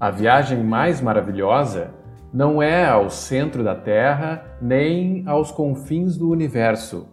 A 0.00 0.10
viagem 0.10 0.64
mais 0.64 0.98
maravilhosa 0.98 1.90
não 2.32 2.62
é 2.62 2.86
ao 2.86 3.10
centro 3.10 3.62
da 3.62 3.74
Terra 3.74 4.56
nem 4.58 5.22
aos 5.26 5.52
confins 5.52 6.16
do 6.16 6.30
universo, 6.30 7.06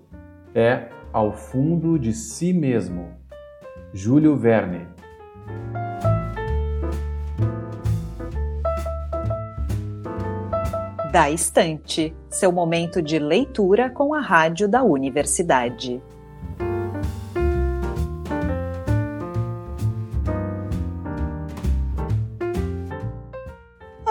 é 0.56 0.88
ao 1.12 1.34
fundo 1.34 2.00
de 2.00 2.14
si 2.14 2.54
mesmo. 2.54 3.10
Júlio 3.94 4.38
Verne 4.38 4.88
Da 11.12 11.30
Estante, 11.30 12.16
seu 12.30 12.54
momento 12.54 13.02
de 13.02 13.20
leitura 13.20 13.90
com 13.90 14.14
a 14.14 14.22
rádio 14.22 14.66
da 14.66 14.82
universidade. 14.82 16.02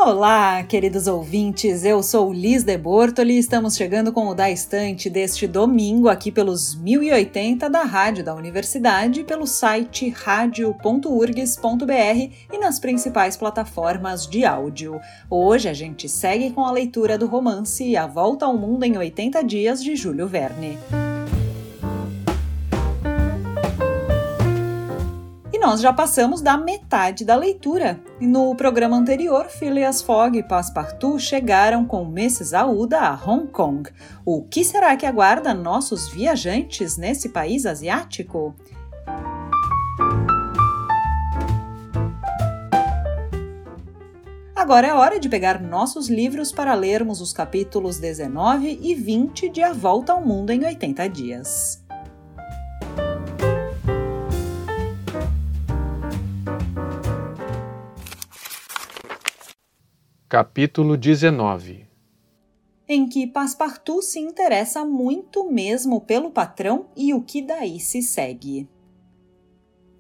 Olá, 0.07 0.63
queridos 0.63 1.09
ouvintes, 1.09 1.85
eu 1.85 2.01
sou 2.01 2.33
Liz 2.33 2.63
de 2.63 2.79
Bortoli 2.79 3.35
e 3.35 3.39
estamos 3.41 3.75
chegando 3.75 4.13
com 4.13 4.29
o 4.29 4.35
Da 4.37 4.49
Estante 4.49 5.11
deste 5.11 5.49
domingo 5.49 6.09
aqui 6.09 6.31
pelos 6.31 6.77
1080 6.77 7.69
da 7.69 7.83
Rádio 7.83 8.23
da 8.23 8.33
Universidade, 8.33 9.25
pelo 9.25 9.49
site 9.49 10.09
radio.urgs.br 10.11 11.91
e 12.53 12.57
nas 12.57 12.79
principais 12.79 13.37
plataformas 13.37 14.29
de 14.29 14.45
áudio. 14.45 15.01
Hoje 15.29 15.69
a 15.69 15.75
gente 15.75 16.09
segue 16.09 16.53
com 16.53 16.65
a 16.65 16.71
leitura 16.71 17.19
do 17.19 17.27
romance 17.27 17.97
A 17.97 18.07
Volta 18.07 18.47
ao 18.47 18.57
Mundo 18.57 18.85
em 18.85 18.97
80 18.97 19.43
Dias 19.43 19.83
de 19.83 19.97
Júlio 19.97 20.29
Verne. 20.29 20.79
Nós 25.67 25.81
já 25.81 25.93
passamos 25.93 26.41
da 26.41 26.57
metade 26.57 27.25
da 27.25 27.35
leitura. 27.35 27.99
No 28.21 28.55
programa 28.55 28.97
anterior, 28.97 29.47
Phileas 29.47 30.01
Fogg 30.01 30.39
e 30.39 30.43
Passepartout 30.45 31.21
chegaram 31.21 31.85
com 31.85 32.05
Mrs. 32.05 32.55
Aouda 32.55 33.01
a 33.01 33.13
Hong 33.13 33.49
Kong. 33.49 33.91
O 34.25 34.45
que 34.45 34.63
será 34.63 34.97
que 34.97 35.05
aguarda 35.05 35.53
nossos 35.53 36.09
viajantes 36.09 36.97
nesse 36.97 37.31
país 37.31 37.67
asiático? 37.67 38.55
Agora 44.55 44.87
é 44.87 44.95
hora 44.95 45.19
de 45.19 45.29
pegar 45.29 45.61
nossos 45.61 46.09
livros 46.09 46.53
para 46.53 46.75
lermos 46.75 47.21
os 47.21 47.33
capítulos 47.33 47.99
19 47.99 48.79
e 48.81 48.95
20 48.95 49.49
de 49.49 49.65
A 49.65 49.73
Volta 49.73 50.13
ao 50.13 50.25
Mundo 50.25 50.53
em 50.53 50.65
80 50.65 51.09
Dias. 51.09 51.85
Capítulo 60.29 60.97
19 60.97 61.87
Em 62.89 63.09
que 63.09 63.29
Passepartout 63.29 64.05
se 64.05 64.19
interessa 64.19 64.85
muito 64.85 65.49
mesmo 65.49 66.01
pelo 66.01 66.33
patrão 66.33 66.87
e 66.97 67.15
o 67.15 67.23
que 67.23 67.41
daí 67.41 67.79
se 67.79 68.03
segue. 68.03 68.69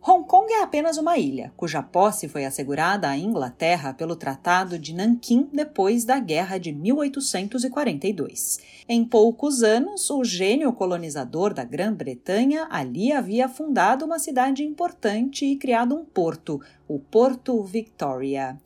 Hong 0.04 0.26
Kong 0.26 0.52
é 0.52 0.64
apenas 0.64 0.98
uma 0.98 1.16
ilha, 1.16 1.52
cuja 1.56 1.80
posse 1.80 2.26
foi 2.26 2.44
assegurada 2.44 3.08
à 3.08 3.16
Inglaterra 3.16 3.94
pelo 3.94 4.16
Tratado 4.16 4.80
de 4.80 4.92
Nanquim 4.92 5.48
depois 5.52 6.04
da 6.04 6.18
Guerra 6.18 6.58
de 6.58 6.72
1842. 6.72 8.58
Em 8.88 9.04
poucos 9.04 9.62
anos, 9.62 10.10
o 10.10 10.24
gênio 10.24 10.72
colonizador 10.72 11.54
da 11.54 11.62
Grã-Bretanha 11.62 12.66
ali 12.68 13.12
havia 13.12 13.48
fundado 13.48 14.04
uma 14.04 14.18
cidade 14.18 14.64
importante 14.64 15.44
e 15.44 15.54
criado 15.54 15.94
um 15.94 16.04
porto, 16.04 16.60
o 16.88 16.98
Porto 16.98 17.62
Victoria. 17.62 18.58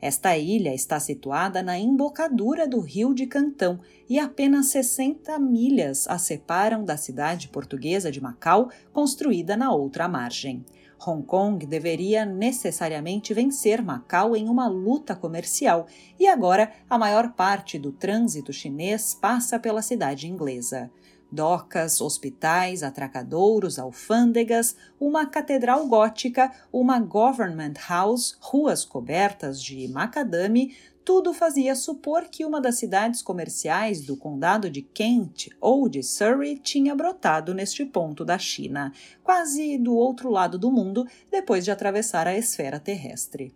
Esta 0.00 0.36
ilha 0.36 0.72
está 0.72 1.00
situada 1.00 1.62
na 1.62 1.76
embocadura 1.76 2.68
do 2.68 2.78
Rio 2.80 3.12
de 3.12 3.26
Cantão 3.26 3.80
e 4.08 4.18
apenas 4.18 4.66
60 4.66 5.38
milhas 5.38 6.06
a 6.08 6.18
separam 6.18 6.84
da 6.84 6.96
cidade 6.96 7.48
portuguesa 7.48 8.10
de 8.10 8.20
Macau, 8.20 8.70
construída 8.92 9.56
na 9.56 9.72
outra 9.72 10.08
margem. 10.08 10.64
Hong 11.04 11.24
Kong 11.24 11.64
deveria 11.64 12.24
necessariamente 12.24 13.32
vencer 13.32 13.82
Macau 13.82 14.36
em 14.36 14.48
uma 14.48 14.66
luta 14.66 15.14
comercial, 15.14 15.86
e 16.18 16.26
agora 16.26 16.72
a 16.90 16.98
maior 16.98 17.32
parte 17.32 17.78
do 17.78 17.92
trânsito 17.92 18.52
chinês 18.52 19.14
passa 19.14 19.58
pela 19.58 19.82
cidade 19.82 20.28
inglesa 20.28 20.90
docas, 21.30 22.00
hospitais, 22.00 22.82
atracadouros, 22.82 23.78
alfândegas, 23.78 24.76
uma 24.98 25.26
catedral 25.26 25.86
gótica, 25.86 26.50
uma 26.72 26.98
government 26.98 27.74
house, 27.88 28.36
ruas 28.40 28.84
cobertas 28.84 29.62
de 29.62 29.88
macadame, 29.88 30.74
tudo 31.08 31.32
fazia 31.32 31.74
supor 31.74 32.24
que 32.24 32.44
uma 32.44 32.60
das 32.60 32.74
cidades 32.74 33.22
comerciais 33.22 34.04
do 34.04 34.14
condado 34.14 34.68
de 34.68 34.82
Kent 34.82 35.48
ou 35.58 35.88
de 35.88 36.02
Surrey 36.02 36.58
tinha 36.58 36.94
brotado 36.94 37.54
neste 37.54 37.82
ponto 37.86 38.26
da 38.26 38.38
China, 38.38 38.92
quase 39.24 39.78
do 39.78 39.94
outro 39.94 40.28
lado 40.28 40.58
do 40.58 40.70
mundo, 40.70 41.06
depois 41.30 41.64
de 41.64 41.70
atravessar 41.70 42.26
a 42.26 42.36
esfera 42.36 42.78
terrestre. 42.78 43.54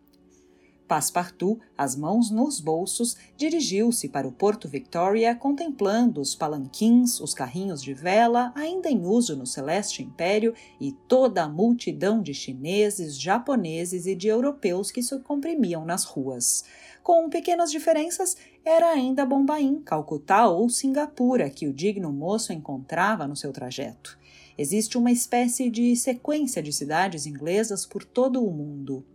Passepartout, 0.92 1.58
as 1.74 1.96
mãos 1.96 2.30
nos 2.30 2.60
bolsos, 2.60 3.16
dirigiu-se 3.34 4.10
para 4.10 4.28
o 4.28 4.32
Porto 4.32 4.68
Victoria 4.68 5.34
contemplando 5.34 6.20
os 6.20 6.34
palanquins, 6.34 7.18
os 7.18 7.32
carrinhos 7.32 7.82
de 7.82 7.94
vela, 7.94 8.52
ainda 8.54 8.90
em 8.90 9.06
uso 9.06 9.34
no 9.34 9.46
Celeste 9.46 10.02
Império, 10.02 10.52
e 10.78 10.92
toda 10.92 11.44
a 11.44 11.48
multidão 11.48 12.20
de 12.20 12.34
chineses, 12.34 13.18
japoneses 13.18 14.04
e 14.04 14.14
de 14.14 14.28
europeus 14.28 14.90
que 14.90 15.02
se 15.02 15.18
comprimiam 15.20 15.82
nas 15.86 16.04
ruas. 16.04 16.62
Com 17.02 17.30
pequenas 17.30 17.70
diferenças, 17.70 18.36
era 18.62 18.90
ainda 18.90 19.24
Bombaim, 19.24 19.80
Calcutá 19.80 20.46
ou 20.46 20.68
Singapura 20.68 21.48
que 21.48 21.66
o 21.66 21.72
digno 21.72 22.12
moço 22.12 22.52
encontrava 22.52 23.26
no 23.26 23.34
seu 23.34 23.50
trajeto. 23.50 24.18
Existe 24.58 24.98
uma 24.98 25.10
espécie 25.10 25.70
de 25.70 25.96
sequência 25.96 26.62
de 26.62 26.70
cidades 26.70 27.24
inglesas 27.24 27.86
por 27.86 28.04
todo 28.04 28.44
o 28.44 28.50
mundo. 28.50 29.06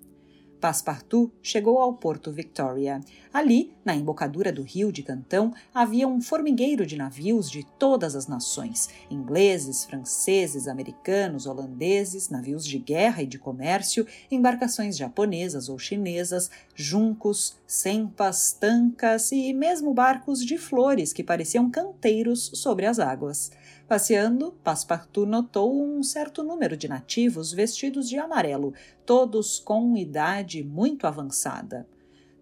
Passepartout 0.60 1.32
chegou 1.42 1.80
ao 1.80 1.94
Porto 1.94 2.32
Victoria. 2.32 3.00
Ali, 3.34 3.72
na 3.86 3.96
embocadura 3.96 4.52
do 4.52 4.64
rio 4.64 4.92
de 4.92 5.04
Cantão, 5.04 5.54
havia 5.74 6.08
um 6.08 6.20
formigueiro 6.22 6.86
de 6.86 6.98
navios 6.98 7.50
de 7.50 7.64
todas 7.78 8.16
as 8.16 8.28
nações: 8.28 8.90
ingleses, 9.10 9.86
franceses, 9.86 10.68
americanos, 10.68 11.46
holandeses, 11.46 12.30
navios 12.30 12.66
de 12.66 12.80
guerra 12.80 13.22
e 13.22 13.28
de 13.28 13.38
comércio, 13.38 14.08
embarcações 14.32 14.98
japonesas 14.98 15.70
ou 15.70 15.78
chinesas, 15.78 16.50
juncos, 16.74 17.56
sempas, 17.66 18.52
tancas 18.54 19.32
e 19.32 19.54
mesmo 19.54 19.94
barcos 19.94 20.44
de 20.44 20.58
flores 20.58 21.14
que 21.14 21.24
pareciam 21.24 21.70
canteiros 21.70 22.52
sobre 22.56 22.86
as 22.86 23.00
águas. 23.00 23.52
Passeando, 23.88 24.52
Passepartout 24.66 25.26
notou 25.26 25.82
um 25.82 26.04
certo 26.04 26.44
número 26.44 26.76
de 26.76 26.90
nativos 26.90 27.54
vestidos 27.54 28.10
de 28.10 28.18
amarelo, 28.18 28.74
todos 29.06 29.60
com 29.60 29.96
idade 29.96 30.62
muito 30.62 31.08
avançada. 31.08 31.88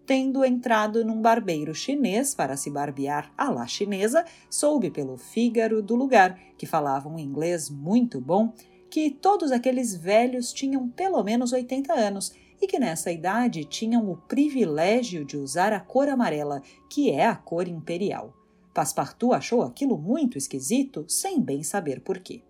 Tendo 0.04 0.44
entrado 0.44 1.04
num 1.04 1.22
barbeiro 1.22 1.72
chinês 1.72 2.34
para 2.34 2.56
se 2.56 2.68
barbear 2.68 3.32
à 3.38 3.48
la 3.48 3.64
chinesa, 3.64 4.24
soube 4.50 4.90
pelo 4.90 5.16
Fígaro 5.16 5.80
do 5.80 5.94
lugar, 5.94 6.36
que 6.58 6.66
falava 6.66 7.08
um 7.08 7.18
inglês 7.18 7.70
muito 7.70 8.20
bom, 8.20 8.52
que 8.90 9.08
todos 9.08 9.52
aqueles 9.52 9.94
velhos 9.94 10.52
tinham 10.52 10.88
pelo 10.88 11.22
menos 11.22 11.52
80 11.52 11.92
anos 11.92 12.32
e 12.60 12.66
que 12.66 12.80
nessa 12.80 13.12
idade 13.12 13.64
tinham 13.64 14.10
o 14.10 14.16
privilégio 14.16 15.24
de 15.24 15.36
usar 15.36 15.72
a 15.72 15.78
cor 15.78 16.08
amarela, 16.08 16.60
que 16.90 17.08
é 17.08 17.24
a 17.24 17.36
cor 17.36 17.68
imperial. 17.68 18.34
Passepartout 18.76 19.32
achou 19.32 19.62
aquilo 19.62 19.96
muito 19.96 20.36
esquisito, 20.36 21.06
sem 21.08 21.40
bem 21.40 21.62
saber 21.62 22.02
por 22.02 22.18
quê. 22.18 22.42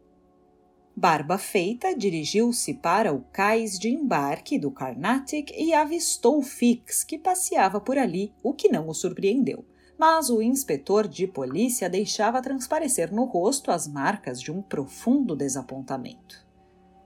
Barba 0.96 1.38
Feita 1.38 1.94
dirigiu-se 1.94 2.75
para 2.75 3.14
o 3.14 3.20
cais 3.32 3.78
de 3.78 3.90
embarque 3.90 4.58
do 4.58 4.73
Carnatic 4.73 5.52
e 5.56 5.73
avistou 5.73 6.43
Fix, 6.43 7.05
que 7.05 7.17
passeava 7.17 7.81
por 7.81 7.96
ali, 7.96 8.34
o 8.43 8.52
que 8.52 8.69
não 8.69 8.88
o 8.88 8.94
surpreendeu. 8.94 9.64
Mas 9.96 10.28
o 10.28 10.43
inspetor 10.43 11.06
de 11.06 11.28
polícia 11.28 11.88
deixava 11.88 12.43
transparecer 12.43 13.14
no 13.14 13.23
rosto 13.23 13.70
as 13.70 13.87
marcas 13.87 14.43
de 14.43 14.50
um 14.50 14.61
profundo 14.61 15.37
desapontamento. 15.37 16.44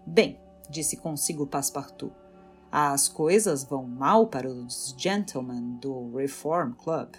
Bem, 0.07 0.41
disse 0.71 0.97
consigo 0.97 1.47
Passepartout, 1.47 2.15
as 2.73 3.07
coisas 3.07 3.65
vão 3.65 3.87
mal 3.87 4.29
para 4.29 4.49
os 4.49 4.95
gentlemen 4.97 5.77
do 5.79 6.17
Reform 6.17 6.73
Club 6.73 7.11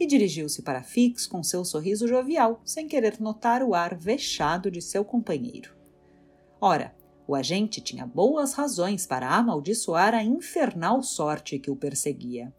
e 0.00 0.06
dirigiu-se 0.06 0.62
para 0.62 0.82
Fix 0.82 1.26
com 1.26 1.42
seu 1.42 1.62
sorriso 1.62 2.08
jovial, 2.08 2.62
sem 2.64 2.88
querer 2.88 3.20
notar 3.20 3.62
o 3.62 3.74
ar 3.74 3.94
vexado 3.94 4.70
de 4.70 4.80
seu 4.80 5.04
companheiro. 5.04 5.76
Ora, 6.58 6.94
o 7.28 7.34
agente 7.34 7.82
tinha 7.82 8.06
boas 8.06 8.54
razões 8.54 9.06
para 9.06 9.28
amaldiçoar 9.28 10.14
a 10.14 10.24
infernal 10.24 11.02
sorte 11.02 11.58
que 11.58 11.70
o 11.70 11.76
perseguia. 11.76 12.52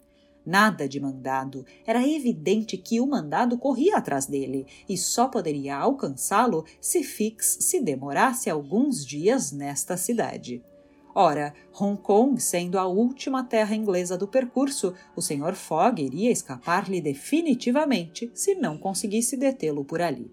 Nada 0.45 0.87
de 0.87 0.99
mandado. 0.99 1.65
Era 1.85 2.07
evidente 2.07 2.77
que 2.77 2.99
o 2.99 3.07
mandado 3.07 3.57
corria 3.57 3.97
atrás 3.97 4.25
dele 4.25 4.65
e 4.87 4.97
só 4.97 5.27
poderia 5.27 5.75
alcançá-lo 5.75 6.65
se 6.79 7.03
Fix 7.03 7.57
se 7.59 7.81
demorasse 7.81 8.49
alguns 8.49 9.05
dias 9.05 9.51
nesta 9.51 9.97
cidade. 9.97 10.63
Ora, 11.13 11.53
Hong 11.77 12.01
Kong 12.01 12.41
sendo 12.41 12.79
a 12.79 12.87
última 12.87 13.43
terra 13.43 13.75
inglesa 13.75 14.17
do 14.17 14.27
percurso, 14.27 14.93
o 15.15 15.21
Sr. 15.21 15.55
Fogg 15.55 16.01
iria 16.01 16.31
escapar-lhe 16.31 17.01
definitivamente 17.01 18.31
se 18.33 18.55
não 18.55 18.77
conseguisse 18.77 19.35
detê-lo 19.35 19.83
por 19.83 20.01
ali. 20.01 20.31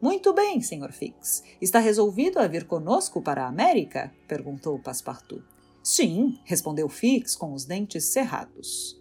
Muito 0.00 0.32
bem, 0.32 0.62
Sr. 0.62 0.92
Fix. 0.92 1.42
Está 1.60 1.78
resolvido 1.78 2.38
a 2.38 2.46
vir 2.46 2.64
conosco 2.64 3.20
para 3.20 3.44
a 3.44 3.48
América? 3.48 4.10
perguntou 4.26 4.78
Passepartout. 4.78 5.44
Sim, 5.82 6.38
respondeu 6.44 6.88
Fix 6.88 7.36
com 7.36 7.52
os 7.52 7.66
dentes 7.66 8.04
cerrados. 8.04 8.98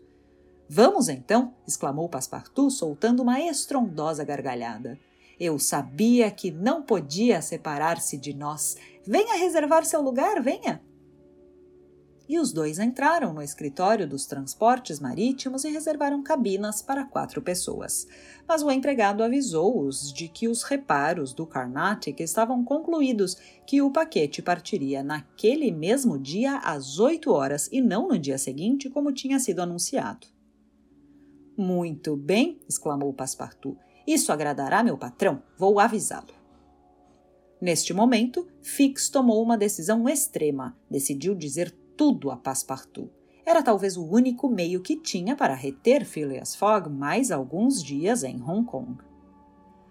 Vamos 0.68 1.08
então! 1.08 1.54
exclamou 1.66 2.10
Passepartout, 2.10 2.74
soltando 2.74 3.24
uma 3.24 3.40
estrondosa 3.40 4.26
gargalhada. 4.26 5.00
Eu 5.40 5.58
sabia 5.58 6.30
que 6.30 6.52
não 6.52 6.84
podia 6.84 7.42
separar-se 7.42 8.18
de 8.18 8.34
nós. 8.34 8.76
Venha 9.08 9.38
reservar 9.38 9.86
seu 9.86 10.02
lugar, 10.02 10.42
venha! 10.44 10.82
E 12.30 12.38
os 12.38 12.54
dois 12.54 12.78
entraram 12.78 13.34
no 13.34 13.42
escritório 13.42 14.08
dos 14.08 14.28
transportes 14.28 15.00
marítimos 15.00 15.64
e 15.64 15.72
reservaram 15.72 16.22
cabinas 16.22 16.80
para 16.80 17.04
quatro 17.04 17.42
pessoas. 17.42 18.08
Mas 18.48 18.62
o 18.62 18.70
empregado 18.70 19.24
avisou-os 19.24 20.14
de 20.14 20.28
que 20.28 20.48
os 20.48 20.62
reparos 20.62 21.34
do 21.34 21.48
Carnatic 21.48 22.20
estavam 22.20 22.64
concluídos, 22.64 23.36
que 23.66 23.82
o 23.82 23.90
paquete 23.90 24.44
partiria 24.44 25.02
naquele 25.02 25.72
mesmo 25.72 26.20
dia 26.20 26.58
às 26.60 27.00
oito 27.00 27.32
horas 27.32 27.68
e 27.72 27.82
não 27.82 28.08
no 28.08 28.20
dia 28.20 28.38
seguinte, 28.38 28.92
como 28.92 29.12
tinha 29.12 29.40
sido 29.40 29.64
anunciado. 29.64 30.28
Muito 31.58 32.16
bem, 32.16 32.60
exclamou 32.70 33.12
Passepartout. 33.12 33.76
Isso 34.06 34.32
agradará 34.32 34.84
meu 34.84 34.98
patrão. 34.98 35.42
Vou 35.58 35.80
avisá-lo. 35.80 36.40
Neste 37.62 37.94
momento, 37.94 38.48
Fix 38.62 39.10
tomou 39.10 39.44
uma 39.44 39.58
decisão 39.58 40.08
extrema. 40.08 40.78
Decidiu 40.90 41.36
dizer 41.36 41.76
tudo 42.00 42.32
a 42.32 42.38
Passepartout. 42.38 43.12
Era 43.46 43.62
talvez 43.62 43.98
o 43.98 44.06
único 44.06 44.48
meio 44.48 44.80
que 44.82 44.96
tinha 44.96 45.36
para 45.36 45.54
reter 45.54 46.06
Phileas 46.06 46.56
Fogg 46.56 46.90
mais 46.90 47.30
alguns 47.30 47.84
dias 47.84 48.24
em 48.24 48.42
Hong 48.42 48.64
Kong. 48.66 49.04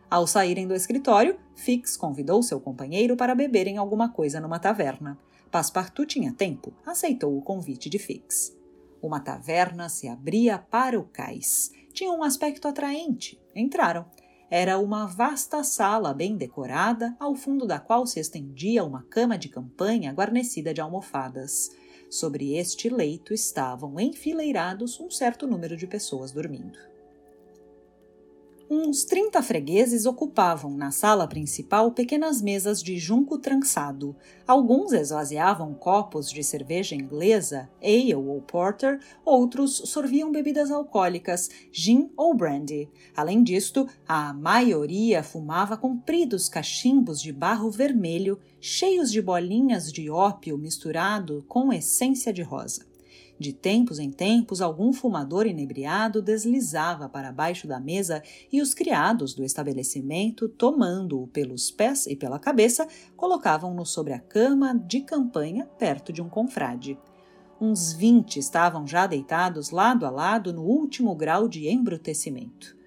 Ao 0.08 0.26
saírem 0.26 0.66
do 0.66 0.72
escritório, 0.72 1.38
Fix 1.54 1.98
convidou 1.98 2.42
seu 2.42 2.58
companheiro 2.58 3.14
para 3.14 3.34
beberem 3.34 3.76
alguma 3.76 4.08
coisa 4.08 4.40
numa 4.40 4.58
taverna. 4.58 5.18
Passepartout 5.50 6.06
tinha 6.06 6.32
tempo, 6.32 6.72
aceitou 6.86 7.36
o 7.36 7.42
convite 7.42 7.90
de 7.90 7.98
Fix. 7.98 8.56
Uma 9.02 9.20
taverna 9.20 9.90
se 9.90 10.08
abria 10.08 10.56
para 10.56 10.98
o 10.98 11.04
cais. 11.04 11.70
Tinha 11.92 12.10
um 12.10 12.22
aspecto 12.22 12.66
atraente. 12.66 13.38
Entraram. 13.54 14.06
Era 14.50 14.78
uma 14.78 15.04
vasta 15.04 15.62
sala 15.62 16.14
bem 16.14 16.38
decorada, 16.38 17.14
ao 17.20 17.34
fundo 17.34 17.66
da 17.66 17.78
qual 17.78 18.06
se 18.06 18.18
estendia 18.18 18.82
uma 18.82 19.02
cama 19.02 19.36
de 19.36 19.50
campanha 19.50 20.10
guarnecida 20.10 20.72
de 20.72 20.80
almofadas. 20.80 21.68
Sobre 22.10 22.56
este 22.56 22.88
leito 22.88 23.34
estavam 23.34 24.00
enfileirados 24.00 24.98
um 24.98 25.10
certo 25.10 25.46
número 25.46 25.76
de 25.76 25.86
pessoas 25.86 26.32
dormindo. 26.32 26.78
Uns 28.70 29.02
30 29.02 29.42
fregueses 29.42 30.04
ocupavam 30.04 30.76
na 30.76 30.90
sala 30.90 31.26
principal 31.26 31.90
pequenas 31.92 32.42
mesas 32.42 32.82
de 32.82 32.98
junco 32.98 33.38
trançado. 33.38 34.14
Alguns 34.46 34.92
esvaziavam 34.92 35.72
copos 35.72 36.30
de 36.30 36.44
cerveja 36.44 36.94
inglesa, 36.94 37.70
ale 37.82 38.14
ou 38.14 38.42
porter, 38.42 39.00
outros 39.24 39.80
sorviam 39.86 40.30
bebidas 40.30 40.70
alcoólicas, 40.70 41.48
gin 41.72 42.10
ou 42.14 42.34
brandy. 42.34 42.90
Além 43.16 43.42
disto, 43.42 43.88
a 44.06 44.34
maioria 44.34 45.22
fumava 45.22 45.74
compridos 45.74 46.46
cachimbos 46.46 47.22
de 47.22 47.32
barro 47.32 47.70
vermelho, 47.70 48.38
cheios 48.60 49.10
de 49.10 49.22
bolinhas 49.22 49.90
de 49.90 50.10
ópio 50.10 50.58
misturado 50.58 51.42
com 51.48 51.72
essência 51.72 52.34
de 52.34 52.42
rosa. 52.42 52.87
De 53.38 53.52
tempos 53.52 53.98
em 54.00 54.10
tempos, 54.10 54.60
algum 54.60 54.92
fumador 54.92 55.46
inebriado 55.46 56.20
deslizava 56.20 57.08
para 57.08 57.30
baixo 57.30 57.68
da 57.68 57.78
mesa 57.78 58.22
e 58.50 58.60
os 58.60 58.74
criados 58.74 59.32
do 59.32 59.44
estabelecimento, 59.44 60.48
tomando-o 60.48 61.28
pelos 61.28 61.70
pés 61.70 62.06
e 62.06 62.16
pela 62.16 62.38
cabeça, 62.38 62.88
colocavam-no 63.16 63.86
sobre 63.86 64.12
a 64.12 64.18
cama 64.18 64.74
de 64.74 65.02
campanha 65.02 65.66
perto 65.78 66.12
de 66.12 66.20
um 66.20 66.28
confrade. 66.28 66.98
Uns 67.60 67.92
vinte 67.92 68.38
estavam 68.38 68.86
já 68.86 69.06
deitados 69.06 69.70
lado 69.70 70.06
a 70.06 70.10
lado 70.10 70.52
no 70.52 70.62
último 70.62 71.14
grau 71.14 71.48
de 71.48 71.68
embrutecimento. 71.68 72.77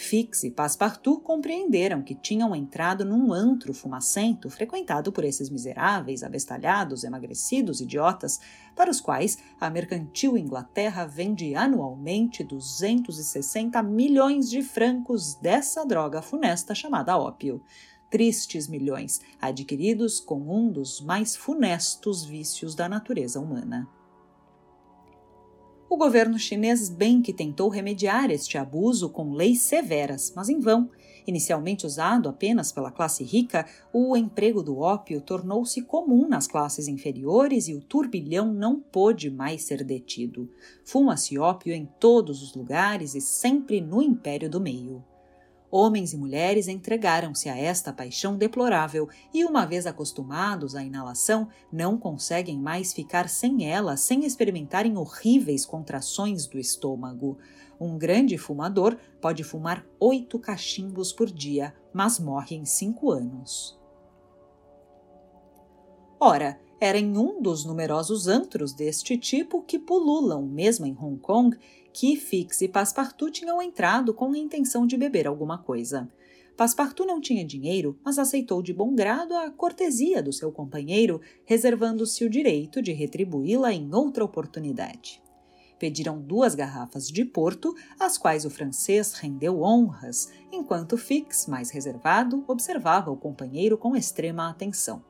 Fix 0.00 0.44
e 0.44 0.50
Passepartout 0.52 1.24
compreenderam 1.24 2.02
que 2.02 2.14
tinham 2.14 2.54
entrado 2.54 3.04
num 3.04 3.32
antro 3.32 3.74
fumacento 3.74 4.48
frequentado 4.48 5.10
por 5.10 5.24
esses 5.24 5.50
miseráveis, 5.50 6.22
abestalhados, 6.22 7.02
emagrecidos 7.02 7.80
idiotas, 7.80 8.38
para 8.76 8.92
os 8.92 9.00
quais 9.00 9.38
a 9.60 9.68
mercantil 9.68 10.38
Inglaterra 10.38 11.04
vende 11.04 11.56
anualmente 11.56 12.44
260 12.44 13.82
milhões 13.82 14.48
de 14.48 14.62
francos 14.62 15.34
dessa 15.34 15.84
droga 15.84 16.22
funesta 16.22 16.76
chamada 16.76 17.18
ópio. 17.18 17.60
Tristes 18.08 18.68
milhões, 18.68 19.20
adquiridos 19.40 20.20
com 20.20 20.38
um 20.48 20.70
dos 20.70 21.00
mais 21.00 21.34
funestos 21.34 22.24
vícios 22.24 22.76
da 22.76 22.88
natureza 22.88 23.40
humana. 23.40 23.97
O 25.90 25.96
governo 25.96 26.38
chinês 26.38 26.90
bem 26.90 27.22
que 27.22 27.32
tentou 27.32 27.70
remediar 27.70 28.30
este 28.30 28.58
abuso 28.58 29.08
com 29.08 29.32
leis 29.32 29.62
severas, 29.62 30.30
mas 30.36 30.50
em 30.50 30.60
vão. 30.60 30.90
Inicialmente 31.26 31.86
usado 31.86 32.28
apenas 32.28 32.70
pela 32.70 32.90
classe 32.90 33.24
rica, 33.24 33.64
o 33.90 34.14
emprego 34.14 34.62
do 34.62 34.78
ópio 34.78 35.18
tornou-se 35.22 35.80
comum 35.80 36.28
nas 36.28 36.46
classes 36.46 36.88
inferiores 36.88 37.68
e 37.68 37.74
o 37.74 37.80
turbilhão 37.80 38.52
não 38.52 38.78
pôde 38.78 39.30
mais 39.30 39.62
ser 39.62 39.82
detido. 39.82 40.50
Fuma-se 40.84 41.38
ópio 41.38 41.72
em 41.72 41.88
todos 41.98 42.42
os 42.42 42.54
lugares 42.54 43.14
e 43.14 43.20
sempre 43.22 43.80
no 43.80 44.02
império 44.02 44.50
do 44.50 44.60
meio. 44.60 45.02
Homens 45.70 46.14
e 46.14 46.16
mulheres 46.16 46.66
entregaram-se 46.66 47.48
a 47.48 47.56
esta 47.56 47.92
paixão 47.92 48.38
deplorável 48.38 49.08
e, 49.34 49.44
uma 49.44 49.66
vez 49.66 49.86
acostumados 49.86 50.74
à 50.74 50.82
inalação, 50.82 51.48
não 51.70 51.98
conseguem 51.98 52.58
mais 52.58 52.94
ficar 52.94 53.28
sem 53.28 53.70
ela 53.70 53.96
sem 53.96 54.24
experimentarem 54.24 54.96
horríveis 54.96 55.66
contrações 55.66 56.46
do 56.46 56.58
estômago. 56.58 57.36
Um 57.78 57.98
grande 57.98 58.38
fumador 58.38 58.96
pode 59.20 59.44
fumar 59.44 59.84
oito 60.00 60.38
cachimbos 60.38 61.12
por 61.12 61.30
dia, 61.30 61.74
mas 61.92 62.18
morre 62.18 62.56
em 62.56 62.64
cinco 62.64 63.10
anos. 63.10 63.78
Ora, 66.18 66.58
era 66.80 66.98
em 66.98 67.16
um 67.16 67.42
dos 67.42 67.64
numerosos 67.64 68.26
antros 68.26 68.72
deste 68.72 69.18
tipo 69.18 69.62
que 69.62 69.78
pululam, 69.78 70.46
mesmo 70.46 70.86
em 70.86 70.96
Hong 70.98 71.18
Kong, 71.18 71.56
que 71.98 72.14
Fix 72.14 72.60
e 72.60 72.68
Passepartout 72.68 73.32
tinham 73.32 73.60
entrado 73.60 74.14
com 74.14 74.30
a 74.30 74.38
intenção 74.38 74.86
de 74.86 74.96
beber 74.96 75.26
alguma 75.26 75.58
coisa. 75.58 76.08
Passepartout 76.56 77.04
não 77.04 77.20
tinha 77.20 77.44
dinheiro, 77.44 77.98
mas 78.04 78.20
aceitou 78.20 78.62
de 78.62 78.72
bom 78.72 78.94
grado 78.94 79.34
a 79.34 79.50
cortesia 79.50 80.22
do 80.22 80.32
seu 80.32 80.52
companheiro, 80.52 81.20
reservando-se 81.44 82.24
o 82.24 82.30
direito 82.30 82.80
de 82.80 82.92
retribuí-la 82.92 83.72
em 83.72 83.92
outra 83.92 84.24
oportunidade. 84.24 85.20
Pediram 85.76 86.22
duas 86.22 86.54
garrafas 86.54 87.08
de 87.08 87.24
porto, 87.24 87.74
às 87.98 88.16
quais 88.16 88.44
o 88.44 88.50
francês 88.50 89.14
rendeu 89.14 89.62
honras, 89.62 90.30
enquanto 90.52 90.96
Fix, 90.96 91.48
mais 91.48 91.70
reservado, 91.70 92.44
observava 92.46 93.10
o 93.10 93.16
companheiro 93.16 93.76
com 93.76 93.96
extrema 93.96 94.48
atenção. 94.48 95.07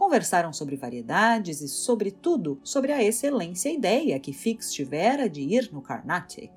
Conversaram 0.00 0.50
sobre 0.50 0.76
variedades 0.76 1.60
e, 1.60 1.68
sobretudo, 1.68 2.58
sobre 2.64 2.90
a 2.90 3.04
excelência 3.04 3.68
ideia 3.68 4.18
que 4.18 4.32
Fix 4.32 4.72
tivera 4.72 5.28
de 5.28 5.42
ir 5.42 5.70
no 5.70 5.82
Carnatic. 5.82 6.50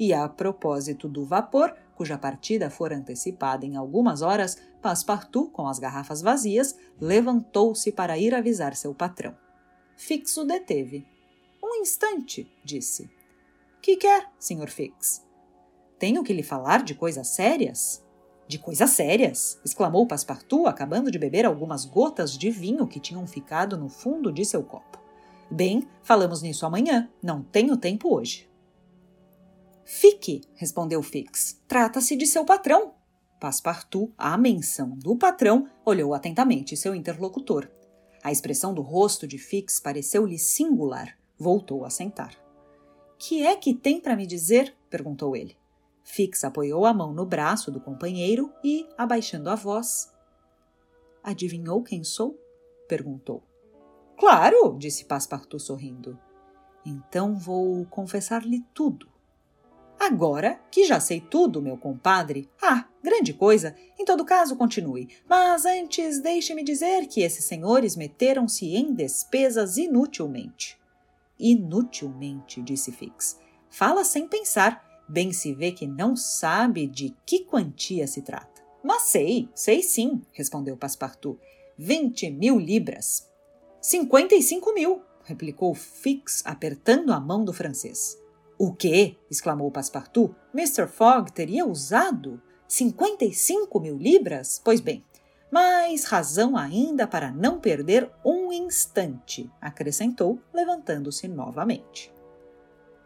E 0.00 0.12
a 0.12 0.28
propósito 0.28 1.08
do 1.08 1.24
vapor, 1.24 1.76
cuja 1.94 2.18
partida 2.18 2.68
fora 2.68 2.96
antecipada 2.96 3.64
em 3.64 3.76
algumas 3.76 4.20
horas, 4.20 4.60
Passepartout, 4.82 5.52
com 5.52 5.68
as 5.68 5.78
garrafas 5.78 6.22
vazias, 6.22 6.76
levantou-se 7.00 7.92
para 7.92 8.18
ir 8.18 8.34
avisar 8.34 8.74
seu 8.74 8.92
patrão. 8.92 9.38
Fix 9.94 10.36
o 10.36 10.44
deteve. 10.44 11.06
Um 11.62 11.76
instante, 11.76 12.52
disse. 12.64 13.08
Que 13.80 13.94
quer, 13.94 14.28
Sr. 14.40 14.68
Fix? 14.68 15.24
Tenho 16.00 16.24
que 16.24 16.32
lhe 16.32 16.42
falar 16.42 16.82
de 16.82 16.96
coisas 16.96 17.28
sérias? 17.28 18.01
De 18.52 18.58
coisas 18.58 18.90
sérias! 18.90 19.58
exclamou 19.64 20.06
Passepartout, 20.06 20.66
acabando 20.66 21.10
de 21.10 21.18
beber 21.18 21.46
algumas 21.46 21.86
gotas 21.86 22.36
de 22.36 22.50
vinho 22.50 22.86
que 22.86 23.00
tinham 23.00 23.26
ficado 23.26 23.78
no 23.78 23.88
fundo 23.88 24.30
de 24.30 24.44
seu 24.44 24.62
copo. 24.62 24.98
Bem, 25.50 25.88
falamos 26.02 26.42
nisso 26.42 26.66
amanhã. 26.66 27.08
Não 27.22 27.42
tenho 27.42 27.78
tempo 27.78 28.14
hoje. 28.14 28.46
Fique, 29.86 30.42
respondeu 30.54 31.02
Fix. 31.02 31.62
Trata-se 31.66 32.14
de 32.14 32.26
seu 32.26 32.44
patrão. 32.44 32.92
Passepartout, 33.40 34.12
à 34.18 34.36
menção 34.36 34.90
do 34.98 35.16
patrão, 35.16 35.66
olhou 35.82 36.12
atentamente 36.12 36.76
seu 36.76 36.94
interlocutor. 36.94 37.70
A 38.22 38.30
expressão 38.30 38.74
do 38.74 38.82
rosto 38.82 39.26
de 39.26 39.38
Fix 39.38 39.80
pareceu-lhe 39.80 40.38
singular. 40.38 41.16
Voltou 41.38 41.86
a 41.86 41.90
sentar. 41.90 42.36
Que 43.18 43.46
é 43.46 43.56
que 43.56 43.72
tem 43.72 43.98
para 43.98 44.14
me 44.14 44.26
dizer? 44.26 44.76
perguntou 44.90 45.34
ele. 45.34 45.56
Fix 46.02 46.44
apoiou 46.44 46.84
a 46.84 46.92
mão 46.92 47.12
no 47.12 47.24
braço 47.24 47.70
do 47.70 47.80
companheiro 47.80 48.52
e, 48.62 48.88
abaixando 48.98 49.48
a 49.48 49.54
voz, 49.54 50.12
Adivinhou 51.22 51.82
quem 51.82 52.02
sou? 52.02 52.36
perguntou. 52.88 53.42
Claro, 54.18 54.76
disse 54.76 55.04
Passepartout 55.04 55.62
sorrindo. 55.62 56.18
Então 56.84 57.36
vou 57.36 57.86
confessar-lhe 57.86 58.64
tudo. 58.74 59.08
Agora 59.98 60.60
que 60.68 60.84
já 60.84 60.98
sei 60.98 61.20
tudo, 61.20 61.62
meu 61.62 61.76
compadre. 61.76 62.50
Ah, 62.60 62.88
grande 63.00 63.32
coisa. 63.32 63.76
Em 63.96 64.04
todo 64.04 64.24
caso, 64.24 64.56
continue. 64.56 65.08
Mas 65.28 65.64
antes, 65.64 66.20
deixe-me 66.20 66.64
dizer 66.64 67.06
que 67.06 67.22
esses 67.22 67.44
senhores 67.44 67.94
meteram-se 67.94 68.74
em 68.74 68.92
despesas 68.92 69.76
inutilmente. 69.76 70.76
Inutilmente, 71.38 72.60
disse 72.62 72.90
Fix. 72.90 73.38
Fala 73.70 74.04
sem 74.04 74.26
pensar. 74.26 74.84
Bem 75.08 75.32
se 75.32 75.54
vê 75.54 75.72
que 75.72 75.86
não 75.86 76.16
sabe 76.16 76.86
de 76.86 77.14
que 77.26 77.44
quantia 77.44 78.06
se 78.06 78.22
trata. 78.22 78.62
Mas 78.82 79.02
sei, 79.02 79.48
sei 79.54 79.82
sim, 79.82 80.22
respondeu 80.32 80.76
Passepartout. 80.76 81.38
Vinte 81.76 82.30
mil 82.30 82.58
libras. 82.58 83.28
Cinquenta 83.80 84.34
e 84.34 84.42
cinco 84.42 84.72
mil, 84.72 85.02
replicou 85.24 85.74
Fix, 85.74 86.42
apertando 86.44 87.12
a 87.12 87.20
mão 87.20 87.44
do 87.44 87.52
francês. 87.52 88.18
O 88.58 88.72
quê? 88.72 89.16
exclamou 89.30 89.70
Passepartout. 89.70 90.34
Mr. 90.54 90.86
Fogg 90.86 91.32
teria 91.32 91.66
usado 91.66 92.40
55 92.68 93.80
mil 93.80 93.98
libras? 93.98 94.60
Pois 94.64 94.80
bem, 94.80 95.04
mais 95.50 96.04
razão 96.04 96.56
ainda 96.56 97.06
para 97.06 97.30
não 97.30 97.60
perder 97.60 98.10
um 98.24 98.50
instante, 98.50 99.50
acrescentou, 99.60 100.40
levantando-se 100.54 101.28
novamente. 101.28 102.10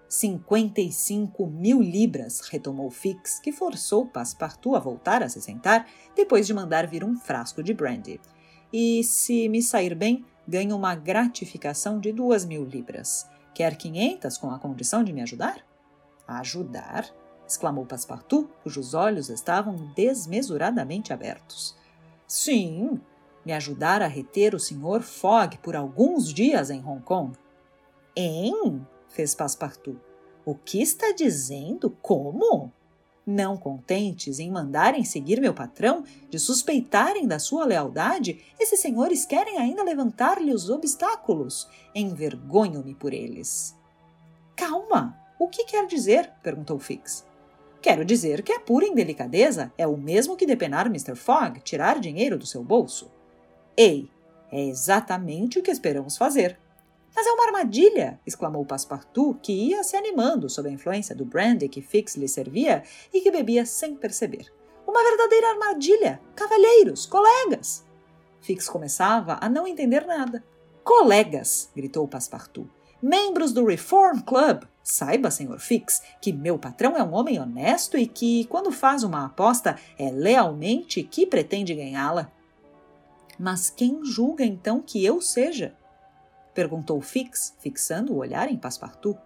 55 0.08 1.46
mil 1.46 1.80
libras, 1.80 2.40
retomou 2.48 2.90
Fix, 2.90 3.40
que 3.40 3.52
forçou 3.52 4.06
Passepartout 4.06 4.76
a 4.76 4.80
voltar 4.80 5.22
a 5.22 5.28
se 5.28 5.40
sentar 5.40 5.86
depois 6.14 6.46
de 6.46 6.54
mandar 6.54 6.86
vir 6.86 7.04
um 7.04 7.16
frasco 7.16 7.62
de 7.62 7.74
brandy. 7.74 8.20
E 8.72 9.02
se 9.04 9.48
me 9.48 9.62
sair 9.62 9.94
bem, 9.94 10.24
ganho 10.46 10.76
uma 10.76 10.94
gratificação 10.94 11.98
de 11.98 12.12
duas 12.12 12.44
mil 12.44 12.64
libras. 12.64 13.28
Quer 13.54 13.76
quinhentas 13.76 14.36
com 14.36 14.50
a 14.50 14.58
condição 14.58 15.02
de 15.02 15.12
me 15.12 15.22
ajudar? 15.22 15.64
Ajudar? 16.26 17.06
exclamou 17.46 17.86
Passepartout, 17.86 18.50
cujos 18.62 18.92
olhos 18.92 19.30
estavam 19.30 19.76
desmesuradamente 19.94 21.12
abertos. 21.12 21.76
Sim, 22.26 23.00
me 23.44 23.52
ajudar 23.52 24.02
a 24.02 24.08
reter 24.08 24.54
o 24.54 24.58
Sr. 24.58 25.00
Fogg 25.02 25.58
por 25.58 25.76
alguns 25.76 26.34
dias 26.34 26.70
em 26.70 26.84
Hong 26.84 27.02
Kong. 27.02 27.38
Em? 28.16 28.84
Fez 29.16 29.34
Passepartout. 29.34 29.98
O 30.44 30.54
que 30.54 30.80
está 30.80 31.10
dizendo? 31.12 31.90
Como? 32.02 32.70
Não 33.26 33.56
contentes 33.56 34.38
em 34.38 34.50
mandarem 34.50 35.02
seguir 35.02 35.40
meu 35.40 35.52
patrão, 35.52 36.04
de 36.30 36.38
suspeitarem 36.38 37.26
da 37.26 37.40
sua 37.40 37.64
lealdade, 37.64 38.40
esses 38.60 38.78
senhores 38.78 39.26
querem 39.26 39.58
ainda 39.58 39.82
levantar-lhe 39.82 40.54
os 40.54 40.70
obstáculos. 40.70 41.66
Envergonho-me 41.92 42.94
por 42.94 43.12
eles. 43.12 43.74
Calma! 44.54 45.18
O 45.40 45.48
que 45.48 45.64
quer 45.64 45.86
dizer? 45.86 46.30
perguntou 46.42 46.78
Fix. 46.78 47.26
Quero 47.82 48.04
dizer 48.04 48.42
que 48.42 48.52
é 48.52 48.58
pura 48.58 48.86
indelicadeza. 48.86 49.72
É 49.76 49.86
o 49.86 49.96
mesmo 49.96 50.36
que 50.36 50.46
depenar 50.46 50.86
Mr. 50.86 51.16
Fogg, 51.16 51.60
tirar 51.60 51.98
dinheiro 51.98 52.38
do 52.38 52.46
seu 52.46 52.62
bolso. 52.62 53.10
Ei, 53.76 54.08
é 54.52 54.64
exatamente 54.64 55.58
o 55.58 55.62
que 55.62 55.70
esperamos 55.70 56.16
fazer. 56.16 56.58
Mas 57.16 57.26
é 57.26 57.32
uma 57.32 57.46
armadilha! 57.46 58.20
exclamou 58.26 58.62
Passepartout, 58.66 59.40
que 59.40 59.50
ia 59.50 59.82
se 59.82 59.96
animando 59.96 60.50
sob 60.50 60.68
a 60.68 60.72
influência 60.72 61.14
do 61.14 61.24
brandy 61.24 61.66
que 61.66 61.80
Fix 61.80 62.14
lhe 62.14 62.28
servia 62.28 62.82
e 63.10 63.22
que 63.22 63.30
bebia 63.30 63.64
sem 63.64 63.96
perceber. 63.96 64.52
Uma 64.86 65.02
verdadeira 65.02 65.48
armadilha! 65.48 66.20
Cavalheiros, 66.34 67.06
colegas! 67.06 67.86
Fix 68.42 68.68
começava 68.68 69.38
a 69.40 69.48
não 69.48 69.66
entender 69.66 70.04
nada. 70.06 70.44
Colegas! 70.84 71.70
gritou 71.74 72.06
Passepartout. 72.06 72.68
Membros 73.00 73.50
do 73.50 73.64
Reform 73.64 74.20
Club! 74.20 74.64
Saiba, 74.82 75.30
senhor 75.30 75.58
Fix, 75.58 76.02
que 76.20 76.34
meu 76.34 76.58
patrão 76.58 76.98
é 76.98 77.02
um 77.02 77.14
homem 77.14 77.40
honesto 77.40 77.96
e 77.96 78.06
que, 78.06 78.44
quando 78.44 78.70
faz 78.70 79.02
uma 79.02 79.24
aposta, 79.24 79.76
é 79.98 80.10
lealmente 80.10 81.02
que 81.02 81.26
pretende 81.26 81.74
ganhá-la. 81.74 82.30
Mas 83.38 83.70
quem 83.70 84.04
julga 84.04 84.44
então 84.44 84.82
que 84.82 85.02
eu 85.02 85.20
seja? 85.20 85.74
Perguntou 86.56 87.02
Fix, 87.02 87.54
fixando 87.58 88.14
o 88.14 88.16
olhar 88.16 88.50
em 88.50 88.56
Passepartout. 88.56 89.20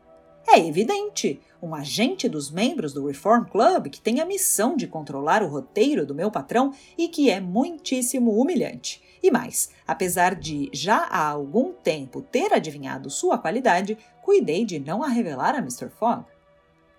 É 0.48 0.58
evidente, 0.58 1.40
um 1.62 1.76
agente 1.76 2.28
dos 2.28 2.50
membros 2.50 2.92
do 2.92 3.06
Reform 3.06 3.44
Club 3.44 3.86
que 3.86 4.00
tem 4.00 4.18
a 4.18 4.24
missão 4.24 4.76
de 4.76 4.88
controlar 4.88 5.40
o 5.40 5.46
roteiro 5.46 6.04
do 6.04 6.12
meu 6.12 6.28
patrão 6.28 6.74
e 6.98 7.06
que 7.06 7.30
é 7.30 7.40
muitíssimo 7.40 8.32
humilhante. 8.32 9.00
E 9.22 9.30
mais, 9.30 9.70
apesar 9.86 10.34
de 10.34 10.68
já 10.72 11.04
há 11.04 11.28
algum 11.28 11.72
tempo 11.72 12.20
ter 12.20 12.52
adivinhado 12.52 13.08
sua 13.08 13.38
qualidade, 13.38 13.96
cuidei 14.22 14.64
de 14.64 14.80
não 14.80 15.00
a 15.00 15.06
revelar 15.06 15.54
a 15.54 15.58
Mr. 15.58 15.88
Fogg. 15.88 16.24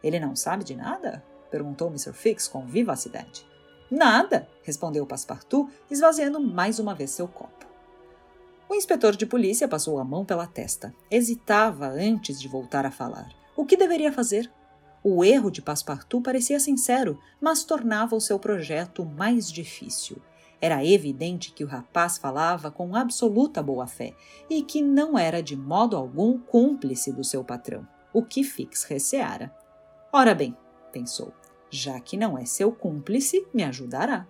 Ele 0.02 0.18
não 0.18 0.34
sabe 0.34 0.64
de 0.64 0.76
nada? 0.76 1.22
perguntou 1.50 1.90
Mr. 1.90 2.14
Fix 2.14 2.48
com 2.48 2.66
vivacidade. 2.66 3.46
Nada, 3.90 4.48
respondeu 4.64 5.06
Passepartout, 5.06 5.70
esvaziando 5.90 6.40
mais 6.40 6.80
uma 6.80 6.96
vez 6.96 7.12
seu 7.12 7.28
copo. 7.28 7.71
O 8.72 8.74
inspetor 8.74 9.18
de 9.18 9.26
polícia 9.26 9.68
passou 9.68 10.00
a 10.00 10.04
mão 10.06 10.24
pela 10.24 10.48
testa. 10.48 10.96
Hesitava 11.12 11.88
antes 11.88 12.40
de 12.40 12.48
voltar 12.48 12.86
a 12.86 12.90
falar. 12.90 13.28
O 13.54 13.66
que 13.66 13.76
deveria 13.76 14.14
fazer? 14.14 14.50
O 15.04 15.26
erro 15.26 15.52
de 15.52 15.62
Passepartout 15.62 16.24
parecia 16.24 16.58
sincero, 16.58 17.20
mas 17.42 17.66
tornava 17.66 18.16
o 18.16 18.22
seu 18.22 18.40
projeto 18.40 19.04
mais 19.04 19.52
difícil. 19.52 20.22
Era 20.62 20.86
evidente 20.86 21.52
que 21.52 21.66
o 21.66 21.68
rapaz 21.68 22.18
falava 22.18 22.72
com 22.72 22.96
absoluta 22.96 23.62
boa-fé 23.62 24.16
e 24.50 24.62
que 24.62 24.82
não 24.82 25.20
era 25.20 25.44
de 25.44 25.58
modo 25.58 25.98
algum 25.98 26.40
cúmplice 26.40 27.12
do 27.12 27.26
seu 27.26 27.44
patrão, 27.44 27.86
o 28.14 28.24
que 28.24 28.42
Fix 28.42 28.86
receara. 28.86 29.54
Ora 30.14 30.34
bem, 30.34 30.56
pensou, 30.94 31.34
já 31.70 32.00
que 32.00 32.16
não 32.16 32.38
é 32.38 32.46
seu 32.46 32.72
cúmplice, 32.72 33.46
me 33.54 33.66
ajudará. 33.66 34.26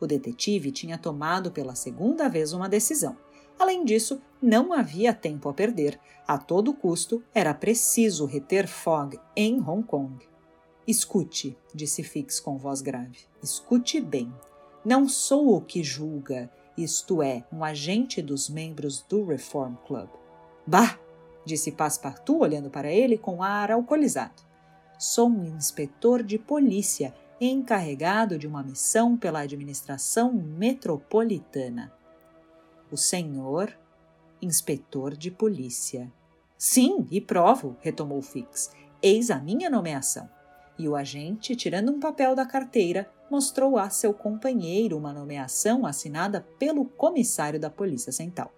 O 0.00 0.08
detetive 0.08 0.72
tinha 0.72 0.98
tomado 0.98 1.52
pela 1.52 1.76
segunda 1.76 2.28
vez 2.28 2.52
uma 2.52 2.68
decisão 2.68 3.16
Além 3.60 3.84
disso, 3.84 4.22
não 4.40 4.72
havia 4.72 5.12
tempo 5.12 5.46
a 5.46 5.52
perder. 5.52 6.00
A 6.26 6.38
todo 6.38 6.72
custo, 6.72 7.22
era 7.34 7.52
preciso 7.52 8.24
reter 8.24 8.66
Fogg 8.66 9.20
em 9.36 9.60
Hong 9.60 9.82
Kong. 9.82 10.16
Escute, 10.86 11.54
disse 11.74 12.02
Fix 12.02 12.40
com 12.40 12.56
voz 12.56 12.80
grave. 12.80 13.18
Escute 13.42 14.00
bem. 14.00 14.32
Não 14.82 15.06
sou 15.06 15.54
o 15.54 15.60
que 15.60 15.84
julga, 15.84 16.50
isto 16.74 17.22
é, 17.22 17.44
um 17.52 17.62
agente 17.62 18.22
dos 18.22 18.48
membros 18.48 19.04
do 19.06 19.26
Reform 19.26 19.74
Club. 19.86 20.08
Bah! 20.66 20.98
disse 21.44 21.70
Passepartout 21.70 22.40
olhando 22.40 22.70
para 22.70 22.90
ele 22.90 23.18
com 23.18 23.42
ar 23.42 23.70
alcoolizado. 23.70 24.42
Sou 24.98 25.28
um 25.28 25.44
inspetor 25.44 26.22
de 26.22 26.38
polícia 26.38 27.14
encarregado 27.38 28.38
de 28.38 28.46
uma 28.46 28.62
missão 28.62 29.18
pela 29.18 29.40
administração 29.40 30.32
metropolitana 30.32 31.99
o 32.90 32.96
senhor 32.96 33.76
inspetor 34.42 35.16
de 35.16 35.30
polícia. 35.30 36.10
Sim, 36.56 37.06
e 37.10 37.20
provo, 37.20 37.76
retomou 37.80 38.20
Fix. 38.22 38.70
Eis 39.02 39.30
a 39.30 39.38
minha 39.38 39.70
nomeação. 39.70 40.28
E 40.78 40.88
o 40.88 40.96
agente, 40.96 41.54
tirando 41.56 41.90
um 41.90 42.00
papel 42.00 42.34
da 42.34 42.46
carteira, 42.46 43.10
mostrou 43.30 43.78
a 43.78 43.88
seu 43.90 44.12
companheiro 44.12 44.96
uma 44.96 45.12
nomeação 45.12 45.86
assinada 45.86 46.46
pelo 46.58 46.84
comissário 46.84 47.60
da 47.60 47.70
Polícia 47.70 48.12
Central. 48.12 48.52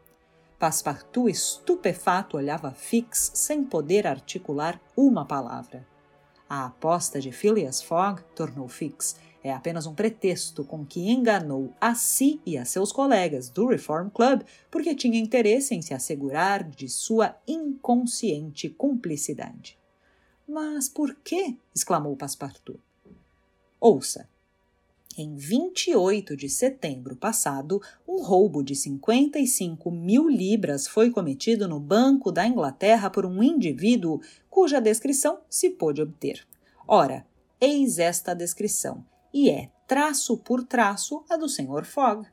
Passepartout, 0.59 1.29
estupefato, 1.29 2.37
olhava 2.37 2.71
Fix 2.71 3.33
sem 3.35 3.65
poder 3.65 4.07
articular 4.07 4.81
uma 4.97 5.25
palavra. 5.25 5.87
A 6.49 6.67
aposta 6.67 7.21
de 7.21 7.33
Phileas 7.33 7.83
Fogg, 7.83 8.23
tornou 8.35 8.69
Fix, 8.69 9.17
é 9.43 9.53
apenas 9.53 9.87
um 9.87 9.95
pretexto 9.95 10.65
com 10.65 10.85
que 10.85 11.11
enganou 11.11 11.75
a 11.81 11.95
si 11.95 12.41
e 12.47 12.57
a 12.57 12.65
seus 12.65 12.93
colegas 12.93 13.49
do 13.49 13.67
Reform 13.67 14.09
Club 14.09 14.43
porque 14.71 14.95
tinha 14.95 15.19
interesse 15.19 15.75
em 15.75 15.83
se 15.83 15.93
assegurar 15.93 16.63
de 16.63 16.89
sua 16.89 17.37
inconsciente 17.47 18.69
cumplicidade. 18.69 19.79
Mas 20.49 20.89
por 20.89 21.15
quê? 21.25 21.57
exclamou 21.75 22.17
Passepartout. 22.17 22.81
Ouça. 23.81 24.29
Em 25.19 25.37
28 25.37 26.35
de 26.37 26.49
setembro 26.49 27.15
passado, 27.15 27.83
um 28.09 28.23
roubo 28.23 28.63
de 28.63 28.75
55 28.75 29.91
mil 29.91 30.27
libras 30.27 30.87
foi 30.87 31.11
cometido 31.11 31.69
no 31.69 31.79
Banco 31.79 32.33
da 32.33 32.47
Inglaterra 32.47 33.11
por 33.11 33.27
um 33.27 33.43
indivíduo 33.43 34.21
cuja 34.49 34.81
descrição 34.81 35.41
se 35.51 35.69
pôde 35.69 36.01
obter. 36.01 36.47
Ora, 36.89 37.27
eis 37.61 37.99
esta 37.99 38.35
descrição, 38.35 39.05
e 39.33 39.51
é, 39.51 39.71
traço 39.87 40.37
por 40.37 40.65
traço, 40.65 41.25
a 41.29 41.37
do 41.37 41.49
Sr. 41.49 41.85
Fogg. 41.85 42.27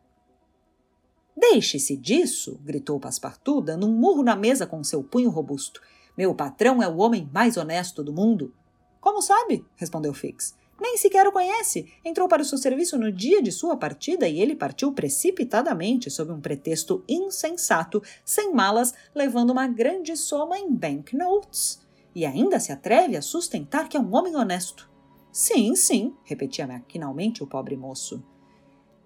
Deixe-se 1.36 1.96
disso! 1.96 2.60
gritou 2.64 3.00
Passepartout, 3.00 3.66
dando 3.66 3.88
um 3.88 3.94
murro 3.94 4.24
na 4.24 4.36
mesa 4.36 4.68
com 4.68 4.84
seu 4.84 5.02
punho 5.02 5.30
robusto. 5.30 5.82
Meu 6.18 6.36
patrão 6.36 6.84
é 6.84 6.88
o 6.88 6.98
homem 6.98 7.30
mais 7.34 7.56
honesto 7.56 8.04
do 8.04 8.12
mundo. 8.12 8.54
Como 9.00 9.22
sabe? 9.22 9.66
respondeu 9.78 10.14
Fix. 10.14 10.54
Nem 10.82 10.98
sequer 10.98 11.28
o 11.28 11.32
conhece. 11.32 11.92
Entrou 12.04 12.28
para 12.28 12.42
o 12.42 12.46
seu 12.46 12.58
serviço 12.58 12.98
no 12.98 13.12
dia 13.12 13.42
de 13.42 13.52
sua 13.52 13.78
partida 13.78 14.28
e 14.28 14.40
ele 14.40 14.56
partiu 14.56 14.94
precipitadamente 14.94 16.10
sob 16.10 16.32
um 16.32 16.40
pretexto 16.40 17.04
insensato, 17.08 18.02
sem 18.24 18.54
malas, 18.54 18.94
levando 19.14 19.52
uma 19.52 19.68
grande 19.68 20.16
soma 20.16 20.58
em 20.58 20.74
banknotes. 20.74 21.80
E 22.16 22.26
ainda 22.26 22.60
se 22.60 22.72
atreve 22.72 23.16
a 23.16 23.22
sustentar 23.22 23.90
que 23.90 23.98
é 23.98 24.00
um 24.00 24.14
homem 24.16 24.36
honesto. 24.36 24.90
Sim, 25.32 25.76
sim, 25.76 26.16
repetia 26.24 26.66
maquinalmente 26.66 27.44
o 27.44 27.48
pobre 27.48 27.78
moço. 27.78 28.24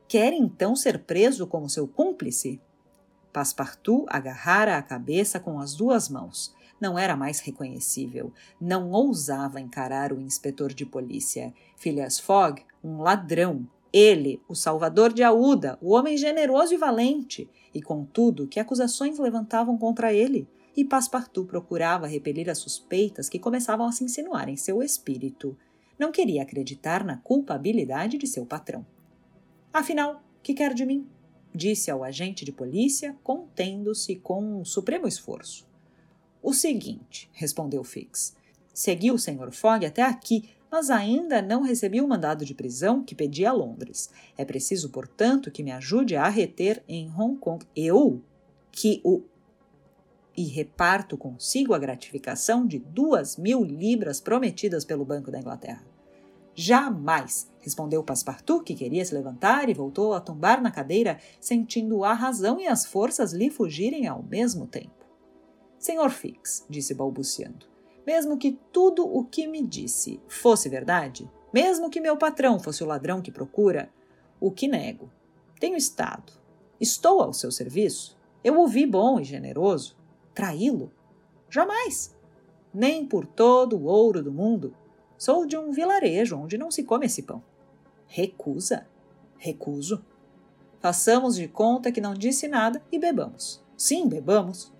Quer 0.07 0.33
então 0.33 0.75
ser 0.75 0.99
preso 0.99 1.45
como 1.47 1.69
seu 1.69 1.87
cúmplice? 1.87 2.61
Passepartout 3.33 4.05
agarrara 4.07 4.77
a 4.77 4.81
cabeça 4.81 5.39
com 5.39 5.59
as 5.59 5.73
duas 5.73 6.07
mãos. 6.07 6.53
Não 6.79 6.99
era 6.99 7.15
mais 7.15 7.39
reconhecível. 7.39 8.31
Não 8.59 8.91
ousava 8.91 9.59
encarar 9.59 10.13
o 10.13 10.21
inspetor 10.21 10.73
de 10.73 10.85
polícia. 10.85 11.53
Phileas 11.75 12.19
Fogg, 12.19 12.63
um 12.83 13.01
ladrão. 13.01 13.67
Ele, 13.91 14.41
o 14.47 14.55
salvador 14.55 15.13
de 15.13 15.23
Aúda, 15.23 15.77
o 15.81 15.93
homem 15.93 16.17
generoso 16.17 16.73
e 16.73 16.77
valente. 16.77 17.49
E, 17.73 17.81
contudo, 17.81 18.47
que 18.47 18.59
acusações 18.59 19.19
levantavam 19.19 19.77
contra 19.77 20.13
ele? 20.13 20.47
E 20.75 20.83
Passepartout 20.83 21.47
procurava 21.47 22.07
repelir 22.07 22.49
as 22.49 22.57
suspeitas 22.57 23.29
que 23.29 23.39
começavam 23.39 23.87
a 23.87 23.91
se 23.91 24.03
insinuar 24.03 24.49
em 24.49 24.57
seu 24.57 24.81
espírito. 24.81 25.55
Não 25.97 26.11
queria 26.11 26.43
acreditar 26.43 27.03
na 27.03 27.17
culpabilidade 27.17 28.17
de 28.17 28.27
seu 28.27 28.45
patrão. 28.45 28.85
Afinal, 29.71 30.21
que 30.41 30.53
quer 30.53 30.73
de 30.73 30.85
mim? 30.85 31.07
Disse 31.53 31.91
ao 31.91 32.03
agente 32.03 32.43
de 32.43 32.51
polícia, 32.51 33.15
contendo-se 33.23 34.15
com 34.15 34.61
um 34.61 34.65
supremo 34.65 35.07
esforço. 35.07 35.67
O 36.41 36.53
seguinte, 36.53 37.29
respondeu 37.31 37.83
Fix. 37.83 38.35
Segui 38.73 39.11
o 39.11 39.17
Sr. 39.19 39.51
Fogg 39.51 39.85
até 39.85 40.01
aqui, 40.01 40.49
mas 40.71 40.89
ainda 40.89 41.41
não 41.41 41.61
recebi 41.61 42.01
o 42.01 42.07
mandado 42.07 42.43
de 42.43 42.55
prisão 42.55 43.03
que 43.03 43.13
pedi 43.13 43.45
a 43.45 43.51
Londres. 43.53 44.09
É 44.35 44.43
preciso, 44.43 44.89
portanto, 44.89 45.51
que 45.51 45.61
me 45.61 45.71
ajude 45.71 46.15
a 46.15 46.27
reter 46.27 46.83
em 46.87 47.07
Hong 47.15 47.37
Kong. 47.37 47.63
Eu, 47.75 48.21
que 48.71 48.99
o. 49.03 49.21
E 50.35 50.45
reparto 50.45 51.17
consigo 51.17 51.73
a 51.73 51.79
gratificação 51.79 52.65
de 52.65 52.79
duas 52.79 53.37
mil 53.37 53.63
libras 53.63 54.19
prometidas 54.19 54.83
pelo 54.83 55.05
Banco 55.05 55.29
da 55.29 55.39
Inglaterra. 55.39 55.85
Jamais! 56.55 57.51
respondeu 57.59 58.03
Passepartout, 58.03 58.63
que 58.63 58.75
queria 58.75 59.03
se 59.05 59.13
levantar 59.13 59.69
e 59.69 59.73
voltou 59.73 60.13
a 60.13 60.19
tombar 60.19 60.61
na 60.61 60.69
cadeira, 60.69 61.19
sentindo 61.39 62.03
a 62.03 62.13
razão 62.13 62.59
e 62.59 62.67
as 62.67 62.85
forças 62.85 63.31
lhe 63.31 63.49
fugirem 63.49 64.07
ao 64.07 64.21
mesmo 64.21 64.67
tempo. 64.67 65.05
Senhor 65.79 66.09
Fix, 66.09 66.65
disse 66.69 66.93
balbuciando, 66.93 67.65
mesmo 68.05 68.37
que 68.37 68.59
tudo 68.71 69.05
o 69.05 69.23
que 69.23 69.47
me 69.47 69.65
disse 69.65 70.19
fosse 70.27 70.67
verdade, 70.67 71.29
mesmo 71.53 71.89
que 71.89 72.01
meu 72.01 72.17
patrão 72.17 72.59
fosse 72.59 72.83
o 72.83 72.87
ladrão 72.87 73.21
que 73.21 73.31
procura, 73.31 73.89
o 74.39 74.51
que 74.51 74.67
nego. 74.67 75.09
Tenho 75.59 75.77
estado. 75.77 76.33
Estou 76.79 77.21
ao 77.21 77.31
seu 77.31 77.51
serviço. 77.51 78.17
Eu 78.43 78.57
ouvi 78.57 78.85
bom 78.85 79.19
e 79.19 79.23
generoso. 79.23 79.95
Traí-lo? 80.33 80.91
Jamais! 81.49 82.15
Nem 82.73 83.05
por 83.05 83.25
todo 83.25 83.77
o 83.77 83.83
ouro 83.83 84.23
do 84.23 84.31
mundo 84.31 84.75
Sou 85.23 85.45
de 85.45 85.55
um 85.55 85.71
vilarejo 85.71 86.37
onde 86.37 86.57
não 86.57 86.69
se 86.69 86.83
come 86.83 87.05
esse 87.05 87.23
pão. 87.23 87.41
Recusa? 88.07 88.85
Recuso. 89.37 90.03
Façamos 90.81 91.37
de 91.37 91.47
conta 91.47 91.93
que 91.93 92.01
não 92.01 92.13
disse 92.13 92.45
nada 92.45 92.83
e 92.91 92.99
bebamos. 92.99 93.63
Sim, 93.77 94.09
bebamos. 94.09 94.73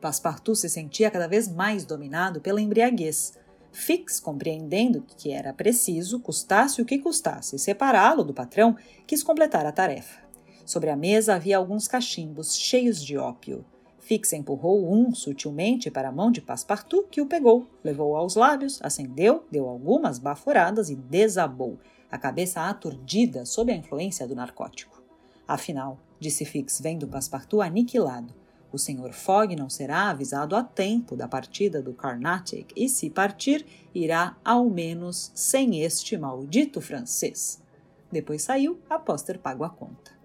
Passepartout 0.00 0.58
se 0.58 0.68
sentia 0.68 1.12
cada 1.12 1.28
vez 1.28 1.46
mais 1.46 1.84
dominado 1.84 2.40
pela 2.40 2.60
embriaguez. 2.60 3.38
Fix, 3.70 4.18
compreendendo 4.18 5.04
que 5.16 5.30
era 5.30 5.52
preciso, 5.52 6.18
custasse 6.18 6.82
o 6.82 6.84
que 6.84 6.98
custasse, 6.98 7.56
separá-lo 7.56 8.24
do 8.24 8.34
patrão, 8.34 8.76
quis 9.06 9.22
completar 9.22 9.64
a 9.64 9.70
tarefa. 9.70 10.22
Sobre 10.66 10.90
a 10.90 10.96
mesa 10.96 11.36
havia 11.36 11.56
alguns 11.56 11.86
cachimbos 11.86 12.56
cheios 12.56 13.00
de 13.00 13.16
ópio. 13.16 13.64
Fix 14.08 14.32
empurrou 14.32 14.90
um 14.90 15.14
sutilmente 15.14 15.90
para 15.90 16.08
a 16.08 16.12
mão 16.12 16.32
de 16.32 16.40
Passepartout, 16.40 17.08
que 17.10 17.20
o 17.20 17.26
pegou, 17.26 17.66
levou 17.84 18.16
aos 18.16 18.36
lábios, 18.36 18.80
acendeu, 18.82 19.44
deu 19.50 19.68
algumas 19.68 20.18
baforadas 20.18 20.88
e 20.88 20.96
desabou, 20.96 21.78
a 22.10 22.16
cabeça 22.16 22.62
aturdida 22.62 23.44
sob 23.44 23.70
a 23.70 23.76
influência 23.76 24.26
do 24.26 24.34
narcótico. 24.34 25.02
Afinal, 25.46 25.98
disse 26.18 26.46
Fix, 26.46 26.80
vendo 26.80 27.06
Passepartout 27.06 27.60
aniquilado, 27.60 28.32
o 28.72 28.78
Sr. 28.78 29.12
Fogg 29.12 29.54
não 29.54 29.68
será 29.68 30.08
avisado 30.08 30.56
a 30.56 30.64
tempo 30.64 31.14
da 31.14 31.28
partida 31.28 31.82
do 31.82 31.92
Carnatic 31.92 32.72
e, 32.74 32.88
se 32.88 33.10
partir, 33.10 33.66
irá 33.94 34.38
ao 34.42 34.70
menos 34.70 35.30
sem 35.34 35.82
este 35.82 36.16
maldito 36.16 36.80
francês. 36.80 37.62
Depois 38.10 38.40
saiu 38.40 38.80
após 38.88 39.20
ter 39.20 39.36
pago 39.36 39.64
a 39.64 39.68
conta. 39.68 40.17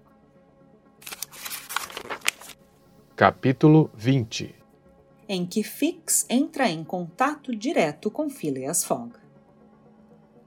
Capítulo 3.15 3.91
20 3.93 4.56
Em 5.30 5.45
que 5.45 5.62
Fix 5.62 6.26
entra 6.28 6.67
em 6.67 6.84
contato 6.84 7.56
direto 7.56 8.10
com 8.10 8.28
Phileas 8.28 8.84
Fogg. 8.84 9.12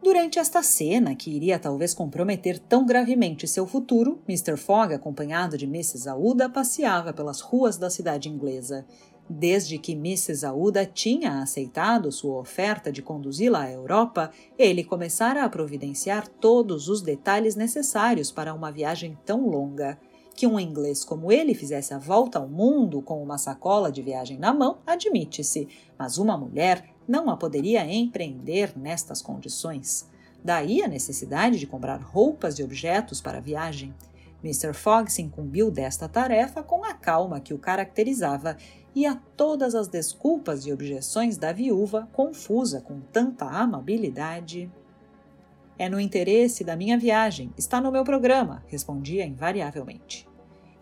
Durante 0.03 0.41
esta 0.41 0.65
cena, 0.65 1.15
que 1.15 1.31
iria 1.31 1.61
talvez 1.61 1.95
comprometer 1.95 2.59
tão 2.59 2.85
gravemente 2.85 3.47
seu 3.47 3.69
futuro, 3.69 4.21
Mr. 4.29 4.57
Fogg, 4.57 4.93
acompanhado 4.93 5.57
de 5.57 5.65
Mrs. 5.65 6.09
Aouda, 6.09 6.49
passeava 6.49 7.13
pelas 7.13 7.41
ruas 7.41 7.77
da 7.77 7.89
cidade 7.89 8.29
inglesa. 8.29 8.85
Desde 9.31 9.79
que 9.79 9.93
Mrs. 9.93 10.45
Aouda 10.45 10.85
tinha 10.85 11.43
aceitado 11.43 12.11
sua 12.11 12.41
oferta 12.41 12.91
de 12.91 13.01
conduzi-la 13.01 13.63
à 13.63 13.71
Europa, 13.71 14.33
ele 14.59 14.83
começara 14.83 15.45
a 15.45 15.49
providenciar 15.49 16.27
todos 16.27 16.89
os 16.89 17.01
detalhes 17.01 17.55
necessários 17.55 18.33
para 18.33 18.53
uma 18.53 18.73
viagem 18.73 19.17
tão 19.25 19.49
longa. 19.49 19.97
Que 20.37 20.47
um 20.47 20.61
inglês 20.61 21.03
como 21.03 21.33
ele 21.33 21.55
fizesse 21.55 21.95
a 21.95 21.99
volta 21.99 22.39
ao 22.39 22.47
mundo 22.47 23.01
com 23.01 23.23
uma 23.23 23.39
sacola 23.39 23.91
de 23.91 24.03
viagem 24.03 24.39
na 24.39 24.53
mão, 24.53 24.79
admite-se, 24.87 25.67
mas 25.99 26.19
uma 26.19 26.37
mulher 26.37 26.95
não 27.09 27.31
a 27.31 27.37
poderia 27.37 27.91
empreender 27.91 28.77
nestas 28.77 29.23
condições. 29.23 30.09
Daí 30.45 30.83
a 30.83 30.89
necessidade 30.89 31.59
de 31.59 31.67
comprar 31.67 32.01
roupas 32.03 32.59
e 32.59 32.63
objetos 32.63 33.21
para 33.21 33.39
a 33.39 33.41
viagem. 33.41 33.95
Mr. 34.45 34.75
Fogg 34.75 35.11
se 35.11 35.23
incumbiu 35.23 35.71
desta 35.71 36.09
tarefa 36.09 36.63
com 36.63 36.85
a 36.85 36.93
calma 36.93 37.41
que 37.41 37.55
o 37.55 37.59
caracterizava 37.59 38.57
e 38.95 39.07
a 39.07 39.17
todas 39.37 39.75
as 39.75 39.89
desculpas 39.89 40.65
e 40.67 40.73
objeções 40.73 41.37
da 41.37 41.53
viúva, 41.53 42.09
confusa 42.13 42.81
com 42.81 43.01
tanta 43.01 43.45
amabilidade. 43.45 44.71
É 45.79 45.89
no 45.89 46.01
interesse 46.01 46.65
da 46.65 46.75
minha 46.75 46.97
viagem, 46.97 47.53
está 47.57 47.81
no 47.81 47.93
meu 47.93 48.03
programa, 48.03 48.65
respondia 48.67 49.27
invariavelmente. 49.27 50.27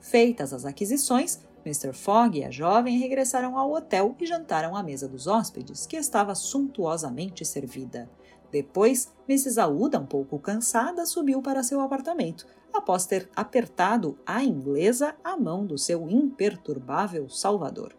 Feitas 0.00 0.52
as 0.52 0.64
aquisições, 0.64 1.40
Mr. 1.66 1.92
Fogg 1.92 2.38
e 2.38 2.44
a 2.44 2.50
jovem 2.50 2.98
regressaram 2.98 3.58
ao 3.58 3.72
hotel 3.72 4.14
e 4.20 4.26
jantaram 4.26 4.76
à 4.76 4.82
mesa 4.82 5.08
dos 5.08 5.26
hóspedes, 5.26 5.86
que 5.86 5.96
estava 5.96 6.34
suntuosamente 6.34 7.44
servida. 7.44 8.08
Depois, 8.52 9.12
Mrs. 9.28 9.58
Aouda, 9.58 9.98
um 9.98 10.06
pouco 10.06 10.38
cansada, 10.38 11.04
subiu 11.06 11.42
para 11.42 11.64
seu 11.64 11.80
apartamento, 11.80 12.46
após 12.72 13.04
ter 13.04 13.28
apertado 13.34 14.16
à 14.24 14.44
inglesa 14.44 15.16
a 15.24 15.36
mão 15.36 15.66
do 15.66 15.76
seu 15.76 16.08
imperturbável 16.08 17.28
salvador. 17.28 17.96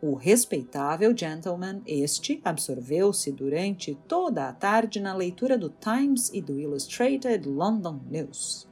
O 0.00 0.14
respeitável 0.14 1.12
gentleman, 1.16 1.82
este, 1.84 2.40
absorveu-se 2.44 3.32
durante 3.32 3.98
toda 4.06 4.48
a 4.48 4.52
tarde 4.52 5.00
na 5.00 5.12
leitura 5.12 5.58
do 5.58 5.70
Times 5.70 6.30
e 6.32 6.40
do 6.40 6.60
Illustrated 6.60 7.48
London 7.48 7.98
News. 8.08 8.68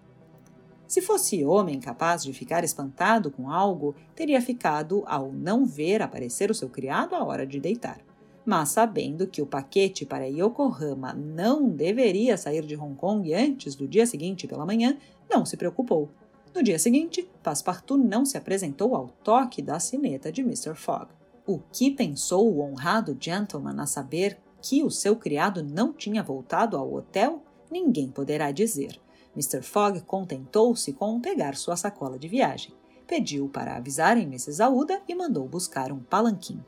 Se 0.86 1.02
fosse 1.02 1.44
homem 1.44 1.80
capaz 1.80 2.22
de 2.22 2.32
ficar 2.32 2.62
espantado 2.62 3.28
com 3.28 3.50
algo, 3.50 3.96
teria 4.14 4.40
ficado 4.40 5.02
ao 5.04 5.32
não 5.32 5.66
ver 5.66 6.00
aparecer 6.00 6.48
o 6.48 6.54
seu 6.54 6.68
criado 6.68 7.16
à 7.16 7.24
hora 7.24 7.44
de 7.44 7.58
deitar. 7.58 7.98
Mas 8.44 8.68
sabendo 8.68 9.26
que 9.26 9.42
o 9.42 9.46
paquete 9.46 10.06
para 10.06 10.28
Yokohama 10.28 11.12
não 11.12 11.68
deveria 11.68 12.36
sair 12.36 12.64
de 12.64 12.76
Hong 12.76 12.94
Kong 12.94 13.34
antes 13.34 13.74
do 13.74 13.88
dia 13.88 14.06
seguinte 14.06 14.46
pela 14.46 14.64
manhã, 14.64 14.96
não 15.28 15.44
se 15.44 15.56
preocupou. 15.56 16.08
No 16.54 16.62
dia 16.62 16.78
seguinte, 16.78 17.28
Passepartout 17.42 18.00
não 18.00 18.24
se 18.24 18.38
apresentou 18.38 18.94
ao 18.94 19.08
toque 19.08 19.60
da 19.60 19.80
sineta 19.80 20.30
de 20.30 20.42
Mr. 20.42 20.76
Fogg. 20.76 21.15
O 21.46 21.60
que 21.72 21.92
pensou 21.92 22.52
o 22.52 22.60
honrado 22.60 23.16
gentleman 23.20 23.80
a 23.80 23.86
saber 23.86 24.36
que 24.60 24.82
o 24.82 24.90
seu 24.90 25.14
criado 25.14 25.62
não 25.62 25.92
tinha 25.92 26.20
voltado 26.20 26.76
ao 26.76 26.92
hotel, 26.92 27.40
ninguém 27.70 28.08
poderá 28.08 28.50
dizer. 28.50 29.00
Mr. 29.32 29.62
Fogg 29.62 30.00
contentou-se 30.00 30.92
com 30.92 31.20
pegar 31.20 31.54
sua 31.54 31.76
sacola 31.76 32.18
de 32.18 32.26
viagem, 32.26 32.74
pediu 33.06 33.48
para 33.48 33.76
avisarem 33.76 34.24
Mrs. 34.24 34.60
Aouda 34.60 35.00
e 35.06 35.14
mandou 35.14 35.46
buscar 35.46 35.92
um 35.92 36.00
palanquim. 36.00 36.60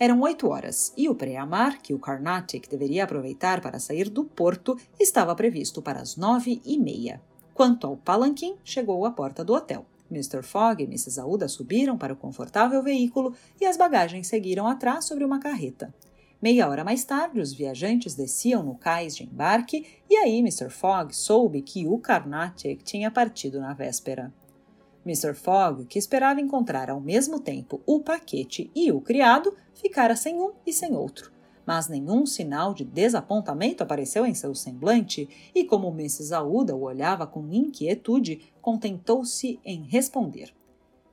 Eram 0.00 0.20
oito 0.22 0.48
horas 0.48 0.92
e 0.96 1.08
o 1.08 1.14
pré-amar, 1.14 1.80
que 1.80 1.94
o 1.94 1.98
Carnatic 1.98 2.68
deveria 2.68 3.04
aproveitar 3.04 3.60
para 3.60 3.78
sair 3.78 4.08
do 4.08 4.24
porto, 4.24 4.76
estava 4.98 5.34
previsto 5.34 5.80
para 5.80 6.00
as 6.00 6.16
nove 6.16 6.60
e 6.64 6.76
meia. 6.76 7.22
Quanto 7.54 7.86
ao 7.86 7.96
palanquim, 7.96 8.56
chegou 8.64 9.04
à 9.04 9.12
porta 9.12 9.44
do 9.44 9.54
hotel. 9.54 9.86
Mr. 10.10 10.42
Fogg 10.42 10.82
e 10.82 10.86
Mrs. 10.86 11.20
Aouda 11.20 11.48
subiram 11.48 11.96
para 11.96 12.12
o 12.12 12.16
confortável 12.16 12.82
veículo 12.82 13.34
e 13.60 13.66
as 13.66 13.76
bagagens 13.76 14.26
seguiram 14.26 14.66
atrás 14.66 15.04
sobre 15.04 15.24
uma 15.24 15.38
carreta. 15.38 15.94
Meia 16.40 16.68
hora 16.68 16.84
mais 16.84 17.04
tarde, 17.04 17.40
os 17.40 17.52
viajantes 17.52 18.14
desciam 18.14 18.62
no 18.62 18.76
cais 18.76 19.16
de 19.16 19.24
embarque 19.24 19.84
e 20.08 20.16
aí 20.16 20.38
Mr. 20.38 20.70
Fogg 20.70 21.14
soube 21.14 21.62
que 21.62 21.86
o 21.86 21.98
Carnatic 21.98 22.82
tinha 22.82 23.10
partido 23.10 23.60
na 23.60 23.74
véspera. 23.74 24.32
Mr. 25.04 25.34
Fogg, 25.34 25.86
que 25.86 25.98
esperava 25.98 26.40
encontrar 26.40 26.90
ao 26.90 27.00
mesmo 27.00 27.40
tempo 27.40 27.80
o 27.86 28.00
paquete 28.00 28.70
e 28.74 28.92
o 28.92 29.00
criado, 29.00 29.56
ficara 29.74 30.14
sem 30.14 30.40
um 30.40 30.52
e 30.66 30.72
sem 30.72 30.94
outro. 30.94 31.37
Mas 31.68 31.86
nenhum 31.86 32.24
sinal 32.24 32.72
de 32.72 32.82
desapontamento 32.82 33.82
apareceu 33.82 34.24
em 34.24 34.32
seu 34.32 34.54
semblante, 34.54 35.28
e 35.54 35.66
como 35.66 35.90
Mrs. 35.90 36.32
Aouda 36.32 36.74
o 36.74 36.80
olhava 36.80 37.26
com 37.26 37.46
inquietude, 37.52 38.54
contentou-se 38.62 39.60
em 39.62 39.82
responder: 39.82 40.54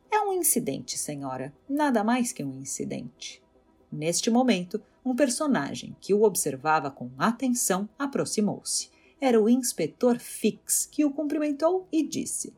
É 0.09 0.17
um 0.21 0.31
incidente, 0.31 0.97
senhora, 0.97 1.53
nada 1.67 2.05
mais 2.05 2.31
que 2.31 2.41
um 2.41 2.53
incidente. 2.53 3.43
Neste 3.91 4.29
momento, 4.29 4.81
um 5.03 5.13
personagem 5.13 5.93
que 5.99 6.13
o 6.13 6.23
observava 6.23 6.89
com 6.89 7.11
atenção 7.17 7.89
aproximou-se. 7.99 8.89
Era 9.19 9.41
o 9.41 9.49
inspetor 9.49 10.19
Fix, 10.19 10.85
que 10.85 11.03
o 11.03 11.11
cumprimentou 11.11 11.85
e 11.91 12.01
disse: 12.01 12.53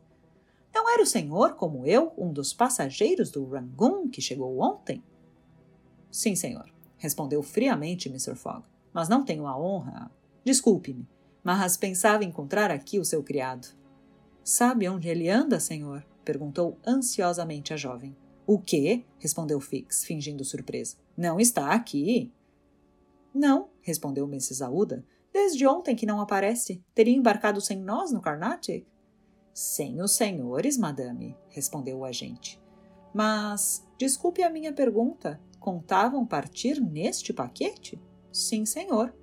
Não 0.72 0.88
era 0.88 1.02
o 1.02 1.06
senhor, 1.06 1.54
como 1.54 1.84
eu, 1.84 2.12
um 2.16 2.32
dos 2.32 2.52
passageiros 2.52 3.32
do 3.32 3.44
Rangoon 3.44 4.08
que 4.08 4.22
chegou 4.22 4.60
ontem? 4.60 5.02
Sim, 6.12 6.36
senhor, 6.36 6.77
respondeu 6.98 7.42
friamente 7.42 8.08
Mr. 8.08 8.34
Fogg. 8.34 8.64
Mas 8.92 9.08
não 9.08 9.24
tenho 9.24 9.46
a 9.46 9.58
honra. 9.58 10.10
Desculpe-me, 10.44 11.08
mas 11.42 11.76
pensava 11.76 12.24
encontrar 12.24 12.70
aqui 12.70 12.98
o 12.98 13.04
seu 13.04 13.22
criado. 13.22 13.68
Sabe 14.44 14.88
onde 14.88 15.08
ele 15.08 15.28
anda, 15.28 15.60
senhor? 15.60 16.04
perguntou 16.24 16.78
ansiosamente 16.86 17.72
a 17.72 17.76
jovem. 17.76 18.16
O 18.46 18.58
quê? 18.58 19.04
respondeu 19.18 19.60
Fix, 19.60 20.04
fingindo 20.04 20.44
surpresa. 20.44 20.96
Não 21.16 21.38
está 21.38 21.72
aqui. 21.72 22.32
Não, 23.34 23.68
respondeu 23.82 24.26
Mrs. 24.26 24.62
Aouda. 24.62 25.04
Desde 25.32 25.66
ontem 25.66 25.94
que 25.94 26.06
não 26.06 26.20
aparece. 26.20 26.82
Teria 26.94 27.16
embarcado 27.16 27.60
sem 27.60 27.78
nós 27.78 28.10
no 28.10 28.20
Carnatic? 28.20 28.86
Sem 29.52 30.00
os 30.00 30.12
senhores, 30.12 30.78
madame, 30.78 31.36
respondeu 31.48 31.98
o 31.98 32.04
agente. 32.04 32.60
Mas, 33.12 33.86
desculpe 33.98 34.42
a 34.42 34.50
minha 34.50 34.72
pergunta, 34.72 35.40
contavam 35.68 36.24
partir 36.24 36.80
neste 36.80 37.30
paquete? 37.30 38.00
Sim, 38.32 38.64
senhor. 38.64 39.14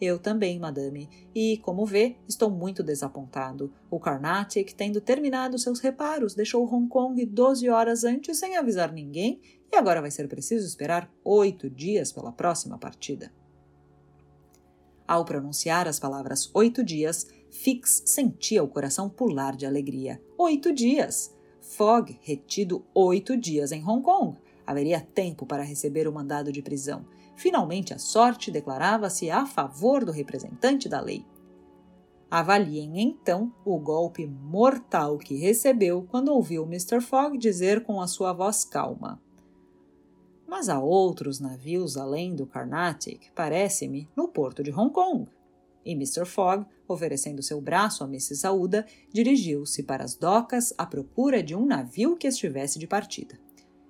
Eu 0.00 0.16
também, 0.16 0.56
madame, 0.56 1.08
e, 1.34 1.58
como 1.58 1.84
vê, 1.84 2.18
estou 2.28 2.48
muito 2.48 2.84
desapontado. 2.84 3.72
O 3.90 3.98
Carnatic, 3.98 4.74
tendo 4.74 5.00
terminado 5.00 5.58
seus 5.58 5.80
reparos, 5.80 6.36
deixou 6.36 6.72
Hong 6.72 6.88
Kong 6.88 7.26
12 7.26 7.68
horas 7.68 8.04
antes 8.04 8.38
sem 8.38 8.56
avisar 8.56 8.92
ninguém 8.92 9.40
e 9.72 9.76
agora 9.76 10.00
vai 10.00 10.12
ser 10.12 10.28
preciso 10.28 10.64
esperar 10.64 11.12
oito 11.24 11.68
dias 11.68 12.12
pela 12.12 12.30
próxima 12.30 12.78
partida. 12.78 13.32
Ao 15.06 15.24
pronunciar 15.24 15.88
as 15.88 15.98
palavras 15.98 16.48
oito 16.54 16.84
dias, 16.84 17.26
Fix 17.50 18.04
sentia 18.06 18.62
o 18.62 18.68
coração 18.68 19.10
pular 19.10 19.56
de 19.56 19.66
alegria. 19.66 20.22
Oito 20.38 20.72
dias! 20.72 21.34
Fogg 21.60 22.20
retido 22.22 22.86
oito 22.94 23.36
dias 23.36 23.72
em 23.72 23.84
Hong 23.84 24.00
Kong. 24.00 24.38
Haveria 24.72 25.00
tempo 25.00 25.46
para 25.46 25.62
receber 25.62 26.08
o 26.08 26.12
mandado 26.12 26.50
de 26.50 26.62
prisão 26.62 27.04
Finalmente, 27.34 27.94
a 27.94 27.98
sorte 27.98 28.50
declarava-se 28.50 29.30
a 29.30 29.46
favor 29.46 30.04
do 30.04 30.12
representante 30.12 30.88
da 30.88 31.00
lei. 31.00 31.24
Avaliem 32.30 33.00
então 33.00 33.52
o 33.64 33.78
golpe 33.78 34.26
mortal 34.26 35.18
que 35.18 35.36
recebeu 35.36 36.06
quando 36.10 36.32
ouviu 36.32 36.64
Mr. 36.64 37.00
Fogg 37.00 37.36
dizer 37.36 37.82
com 37.82 38.00
a 38.00 38.06
sua 38.06 38.32
voz 38.32 38.64
calma: 38.64 39.20
Mas 40.46 40.68
há 40.68 40.78
outros 40.78 41.40
navios 41.40 41.96
além 41.96 42.34
do 42.34 42.46
Carnatic, 42.46 43.30
parece-me, 43.34 44.08
no 44.16 44.28
porto 44.28 44.62
de 44.62 44.70
Hong 44.70 44.92
Kong. 44.92 45.28
E 45.84 45.92
Mr. 45.92 46.24
Fogg, 46.24 46.64
oferecendo 46.86 47.42
seu 47.42 47.60
braço 47.60 48.04
a 48.04 48.06
Mrs. 48.06 48.46
Aouda, 48.46 48.86
dirigiu-se 49.12 49.82
para 49.82 50.04
as 50.04 50.14
docas 50.14 50.72
à 50.78 50.86
procura 50.86 51.42
de 51.42 51.56
um 51.56 51.66
navio 51.66 52.16
que 52.16 52.28
estivesse 52.28 52.78
de 52.78 52.86
partida. 52.86 53.36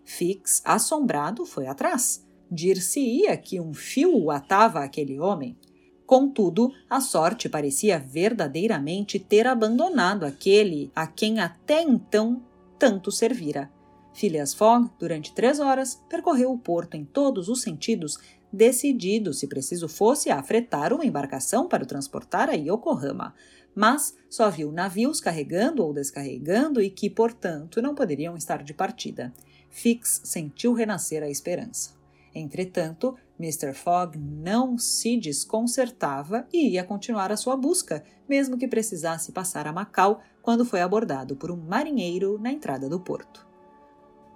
Fix, 0.05 0.61
assombrado, 0.65 1.47
foi 1.47 1.67
atrás 1.67 2.25
dir-se-ia 2.53 3.35
que 3.37 3.59
um 3.59 3.73
fio 3.73 4.15
o 4.15 4.31
atava 4.31 4.81
aquele 4.81 5.19
homem. 5.19 5.57
Contudo, 6.05 6.71
a 6.91 7.01
sorte 7.01 7.49
parecia 7.49 7.99
verdadeiramente 7.99 9.19
ter 9.19 9.47
abandonado 9.47 10.25
aquele 10.25 10.93
a 10.95 11.07
quem 11.07 11.41
até 11.41 11.81
então 11.81 12.43
tanto 12.79 13.11
servira. 13.11 13.71
Phileas 14.13 14.53
Fogg, 14.53 14.91
durante 14.99 15.33
três 15.33 15.59
horas, 15.59 16.03
percorreu 16.11 16.53
o 16.53 16.59
porto 16.59 16.97
em 16.97 17.05
todos 17.05 17.49
os 17.49 17.63
sentidos, 17.63 18.19
decidido, 18.53 19.33
se 19.33 19.47
preciso 19.47 19.89
fosse, 19.89 20.31
a 20.31 20.43
fretar 20.43 20.93
uma 20.93 21.07
embarcação 21.07 21.67
para 21.67 21.85
o 21.85 21.87
transportar 21.87 22.51
a 22.51 22.53
Yokohama, 22.53 23.35
mas 23.75 24.15
só 24.29 24.51
viu 24.51 24.71
navios 24.71 25.19
carregando 25.19 25.83
ou 25.83 25.95
descarregando 25.95 26.83
e 26.83 26.91
que, 26.91 27.09
portanto, 27.09 27.81
não 27.81 27.95
poderiam 27.95 28.37
estar 28.37 28.63
de 28.63 28.75
partida. 28.75 29.33
Fix 29.73 30.21
sentiu 30.23 30.75
renascer 30.75 31.23
a 31.23 31.31
esperança. 31.31 31.95
Entretanto, 32.35 33.17
Mr. 33.41 33.73
Fogg 33.73 34.19
não 34.19 34.77
se 34.77 35.17
desconcertava 35.17 36.47
e 36.53 36.75
ia 36.75 36.85
continuar 36.85 37.33
a 37.33 37.39
sua 37.39 37.57
busca, 37.57 38.05
mesmo 38.29 38.59
que 38.59 38.69
precisasse 38.69 39.33
passar 39.33 39.67
a 39.67 39.73
Macau 39.73 40.21
quando 40.43 40.65
foi 40.65 40.83
abordado 40.83 41.37
por 41.37 41.51
um 41.51 41.57
marinheiro 41.57 42.39
na 42.39 42.53
entrada 42.53 42.87
do 42.87 43.01
porto. 43.01 43.47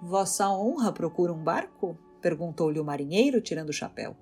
Vossa 0.01 0.49
honra 0.49 0.91
procura 0.91 1.31
um 1.31 1.43
barco? 1.43 1.97
perguntou-lhe 2.19 2.79
o 2.79 2.85
marinheiro, 2.85 3.39
tirando 3.39 3.69
o 3.69 3.73
chapéu. 3.73 4.17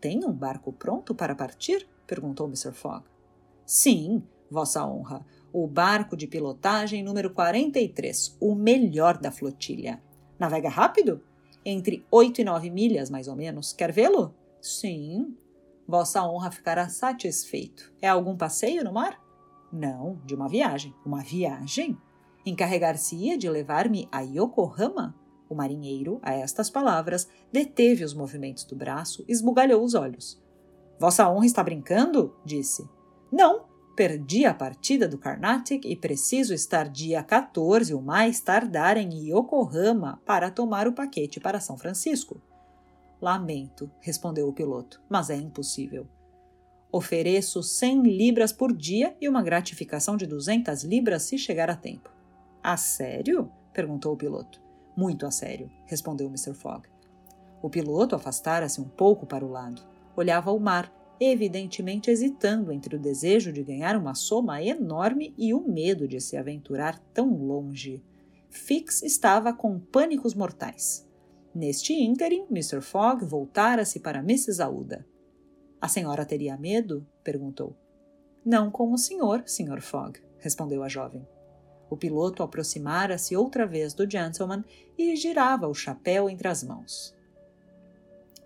Tem 0.00 0.24
um 0.24 0.32
barco 0.32 0.72
pronto 0.72 1.14
para 1.14 1.34
partir? 1.34 1.86
perguntou 2.06 2.46
Mr. 2.46 2.72
Fogg. 2.72 3.04
Sim, 3.66 4.22
Vossa 4.50 4.86
honra, 4.86 5.24
o 5.52 5.66
barco 5.66 6.16
de 6.16 6.26
pilotagem 6.26 7.02
número 7.02 7.30
43, 7.30 8.36
o 8.40 8.54
melhor 8.54 9.18
da 9.18 9.30
flotilha. 9.30 10.00
Navega 10.38 10.68
rápido? 10.68 11.22
entre 11.66 12.06
oito 12.12 12.40
e 12.40 12.44
nove 12.44 12.70
milhas, 12.70 13.10
mais 13.10 13.26
ou 13.26 13.34
menos. 13.34 13.72
Quer 13.72 13.90
vê-lo? 13.90 14.32
Sim. 14.62 15.36
Vossa 15.86 16.22
honra 16.22 16.52
ficará 16.52 16.88
satisfeito. 16.88 17.92
É 18.00 18.08
algum 18.08 18.36
passeio 18.36 18.84
no 18.84 18.92
mar? 18.92 19.20
Não, 19.72 20.20
de 20.24 20.36
uma 20.36 20.48
viagem. 20.48 20.94
Uma 21.04 21.22
viagem? 21.22 21.98
Encarregar-se-ia 22.46 23.36
de 23.36 23.50
levar-me 23.50 24.08
a 24.12 24.20
Yokohama? 24.20 25.16
O 25.48 25.56
marinheiro, 25.56 26.20
a 26.22 26.32
estas 26.32 26.70
palavras, 26.70 27.28
deteve 27.52 28.04
os 28.04 28.14
movimentos 28.14 28.64
do 28.64 28.76
braço 28.76 29.24
e 29.28 29.32
esbugalhou 29.32 29.82
os 29.82 29.94
olhos. 29.94 30.40
Vossa 31.00 31.28
honra 31.28 31.46
está 31.46 31.64
brincando? 31.64 32.36
disse. 32.44 32.88
Não, 33.30 33.64
Perdi 33.96 34.44
a 34.44 34.52
partida 34.52 35.08
do 35.08 35.16
Carnatic 35.16 35.86
e 35.86 35.96
preciso 35.96 36.52
estar 36.52 36.86
dia 36.86 37.22
14 37.22 37.94
o 37.94 38.02
mais 38.02 38.40
tardar 38.40 38.98
em 38.98 39.30
Yokohama 39.30 40.20
para 40.26 40.50
tomar 40.50 40.86
o 40.86 40.92
paquete 40.92 41.40
para 41.40 41.60
São 41.60 41.78
Francisco. 41.78 42.38
Lamento, 43.22 43.90
respondeu 43.98 44.46
o 44.48 44.52
piloto, 44.52 45.00
mas 45.08 45.30
é 45.30 45.36
impossível. 45.36 46.06
Ofereço 46.92 47.62
100 47.62 48.02
libras 48.02 48.52
por 48.52 48.70
dia 48.70 49.16
e 49.18 49.30
uma 49.30 49.42
gratificação 49.42 50.14
de 50.14 50.26
200 50.26 50.84
libras 50.84 51.22
se 51.22 51.38
chegar 51.38 51.70
a 51.70 51.74
tempo. 51.74 52.10
A 52.62 52.76
sério? 52.76 53.50
perguntou 53.72 54.12
o 54.12 54.16
piloto. 54.16 54.60
Muito 54.94 55.24
a 55.24 55.30
sério, 55.30 55.70
respondeu 55.86 56.26
Mr. 56.26 56.52
Fogg. 56.52 56.86
O 57.62 57.70
piloto 57.70 58.14
afastara-se 58.14 58.78
um 58.78 58.88
pouco 58.88 59.24
para 59.24 59.44
o 59.44 59.50
lado. 59.50 59.80
Olhava 60.14 60.52
o 60.52 60.60
mar 60.60 60.92
evidentemente 61.20 62.10
hesitando 62.10 62.72
entre 62.72 62.96
o 62.96 62.98
desejo 62.98 63.52
de 63.52 63.62
ganhar 63.62 63.96
uma 63.96 64.14
soma 64.14 64.62
enorme 64.62 65.34
e 65.36 65.54
o 65.54 65.60
medo 65.60 66.06
de 66.06 66.20
se 66.20 66.36
aventurar 66.36 66.98
tão 67.12 67.34
longe. 67.34 68.02
Fix 68.50 69.02
estava 69.02 69.52
com 69.52 69.78
pânicos 69.78 70.34
mortais. 70.34 71.06
Neste 71.54 71.94
ínterim, 71.94 72.46
Mr. 72.50 72.80
Fogg 72.80 73.24
voltara-se 73.24 74.00
para 74.00 74.18
Mrs. 74.18 74.62
Aouda. 74.62 75.06
A 75.80 75.88
senhora 75.88 76.24
teria 76.24 76.56
medo? 76.56 77.06
perguntou. 77.22 77.76
Não 78.44 78.70
com 78.70 78.92
o 78.92 78.98
senhor, 78.98 79.42
Sr. 79.46 79.80
Fogg, 79.80 80.20
respondeu 80.38 80.82
a 80.82 80.88
jovem. 80.88 81.26
O 81.88 81.96
piloto 81.96 82.42
aproximara-se 82.42 83.36
outra 83.36 83.66
vez 83.66 83.94
do 83.94 84.10
gentleman 84.10 84.64
e 84.98 85.14
girava 85.16 85.68
o 85.68 85.74
chapéu 85.74 86.28
entre 86.28 86.48
as 86.48 86.62
mãos. 86.62 87.14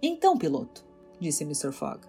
Então, 0.03 0.37
piloto, 0.37 0.87
disse 1.19 1.45
Mr. 1.45 1.73
Fogg, 1.73 2.07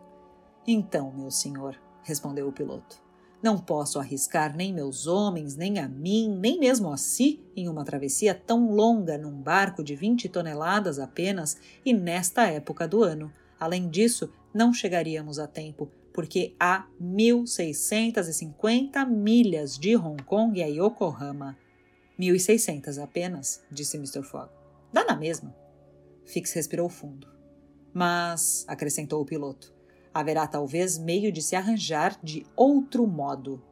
então, 0.68 1.12
meu 1.12 1.32
senhor, 1.32 1.76
respondeu 2.04 2.48
o 2.48 2.54
piloto, 2.54 3.02
não 3.42 3.58
posso 3.58 4.00
arriscar 4.00 4.56
nem 4.56 4.72
meus 4.72 5.08
homens, 5.08 5.56
nem 5.56 5.80
a 5.80 5.90
mim, 5.90 6.30
nem 6.30 6.60
mesmo 6.60 6.92
a 6.92 6.98
si 6.98 7.44
em 7.56 7.68
uma 7.68 7.84
travessia 7.84 8.36
tão 8.36 8.70
longa 8.70 9.18
num 9.18 9.34
barco 9.34 9.84
de 9.84 9.96
20 9.96 10.30
toneladas 10.30 11.00
apenas 11.00 11.58
e 11.84 11.92
nesta 11.92 12.46
época 12.46 12.88
do 12.88 13.04
ano. 13.04 13.34
Além 13.60 13.90
disso, 13.90 14.32
não 14.54 14.72
chegaríamos 14.72 15.40
a 15.40 15.48
tempo, 15.48 15.90
porque 16.14 16.56
há 16.60 16.86
1.650 17.02 19.08
milhas 19.08 19.76
de 19.76 19.96
Hong 19.96 20.22
Kong 20.24 20.62
a 20.62 20.68
Yokohama. 20.68 21.58
1.600 22.20 23.02
apenas, 23.02 23.64
disse 23.72 23.98
Mr. 23.98 24.22
Fogg. 24.22 24.52
Dá 24.94 25.04
na 25.04 25.16
mesma. 25.16 25.56
Fix 26.26 26.54
respirou 26.54 26.90
fundo. 26.90 27.28
Mas, 27.92 28.64
acrescentou 28.68 29.20
o 29.22 29.26
piloto, 29.26 29.74
haverá 30.14 30.48
talvez 30.48 30.98
meio 30.98 31.32
de 31.32 31.42
se 31.42 31.56
arranjar 31.56 32.18
de 32.22 32.46
outro 32.56 33.08
modo. 33.08 33.64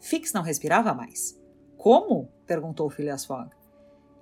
Fix 0.00 0.32
não 0.32 0.42
respirava 0.42 0.94
mais. 0.94 1.38
Como? 1.76 2.28
perguntou 2.46 2.90
Phileas 2.90 3.24
Fogg. 3.24 3.50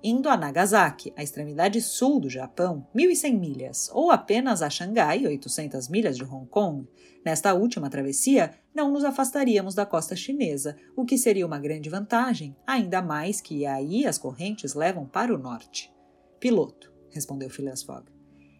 Indo 0.03 0.29
a 0.29 0.37
Nagasaki, 0.37 1.11
a 1.17 1.23
extremidade 1.23 1.81
sul 1.81 2.19
do 2.19 2.29
Japão, 2.29 2.85
1.100 2.95 3.39
milhas, 3.39 3.89
ou 3.91 4.11
apenas 4.11 4.61
a 4.61 4.69
Xangai, 4.69 5.25
800 5.25 5.87
milhas 5.87 6.15
de 6.15 6.23
Hong 6.23 6.47
Kong, 6.47 6.87
nesta 7.25 7.55
última 7.55 7.89
travessia 7.89 8.53
não 8.73 8.91
nos 8.91 9.03
afastaríamos 9.03 9.73
da 9.73 9.83
costa 9.83 10.15
chinesa, 10.15 10.75
o 10.95 11.05
que 11.05 11.17
seria 11.17 11.45
uma 11.45 11.57
grande 11.57 11.89
vantagem, 11.89 12.55
ainda 12.67 13.01
mais 13.01 13.41
que 13.41 13.65
aí 13.65 14.05
as 14.05 14.19
correntes 14.19 14.75
levam 14.75 15.07
para 15.07 15.33
o 15.33 15.39
norte. 15.39 15.91
Piloto, 16.39 16.93
respondeu 17.09 17.49
Phileas 17.49 17.81
Fogg. 17.81 18.14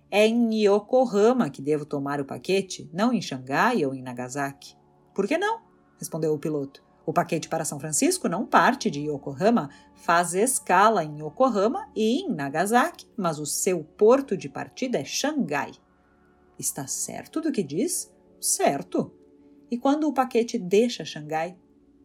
É 0.10 0.28
em 0.28 0.66
Yokohama 0.66 1.50
que 1.50 1.62
devo 1.62 1.86
tomar 1.86 2.22
o 2.22 2.26
paquete, 2.26 2.90
não 2.94 3.12
em 3.12 3.22
Xangai 3.22 3.86
ou 3.86 3.94
em 3.94 4.02
Nagasaki. 4.02 4.76
Por 5.14 5.28
que 5.28 5.38
não? 5.38 5.62
respondeu 5.98 6.34
o 6.34 6.40
piloto. 6.40 6.84
O 7.06 7.14
paquete 7.14 7.48
para 7.48 7.66
São 7.66 7.80
Francisco 7.80 8.28
não 8.28 8.46
parte 8.46 8.90
de 8.90 9.02
Yokohama, 9.02 9.70
faz 9.94 10.34
escala 10.34 11.04
em 11.04 11.22
Yokohama 11.22 11.88
e 11.96 12.22
em 12.22 12.30
Nagasaki, 12.30 13.08
mas 13.16 13.40
o 13.40 13.46
seu 13.46 13.84
porto 13.84 14.36
de 14.36 14.50
partida 14.50 14.98
é 14.98 15.06
Xangai. 15.06 15.72
Está 16.58 16.88
certo 16.88 17.42
do 17.42 17.52
que 17.52 17.62
diz? 17.62 18.12
Certo. 18.40 19.12
E 19.70 19.78
quando 19.78 20.08
o 20.08 20.14
paquete 20.14 20.58
deixa 20.58 21.06
Xangai? 21.06 21.58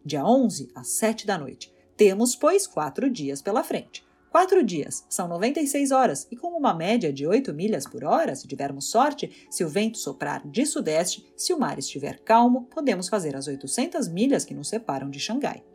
Dia 0.05 0.25
11 0.25 0.71
às 0.75 0.87
7 0.89 1.25
da 1.25 1.37
noite. 1.37 1.73
Temos, 1.95 2.35
pois, 2.35 2.67
quatro 2.67 3.09
dias 3.09 3.41
pela 3.41 3.63
frente. 3.63 4.03
Quatro 4.31 4.63
dias 4.63 5.05
são 5.09 5.27
96 5.27 5.91
horas 5.91 6.25
e 6.31 6.37
com 6.37 6.57
uma 6.57 6.73
média 6.73 7.11
de 7.11 7.27
8 7.27 7.53
milhas 7.53 7.85
por 7.85 8.05
hora, 8.05 8.33
se 8.33 8.47
tivermos 8.47 8.89
sorte, 8.89 9.45
se 9.49 9.61
o 9.61 9.67
vento 9.67 9.97
soprar 9.97 10.47
de 10.47 10.65
sudeste, 10.65 11.29
se 11.35 11.53
o 11.53 11.59
mar 11.59 11.77
estiver 11.77 12.17
calmo, 12.21 12.63
podemos 12.73 13.09
fazer 13.09 13.35
as 13.35 13.47
800 13.47 14.07
milhas 14.07 14.45
que 14.45 14.53
nos 14.53 14.69
separam 14.69 15.09
de 15.09 15.19
Xangai. 15.19 15.65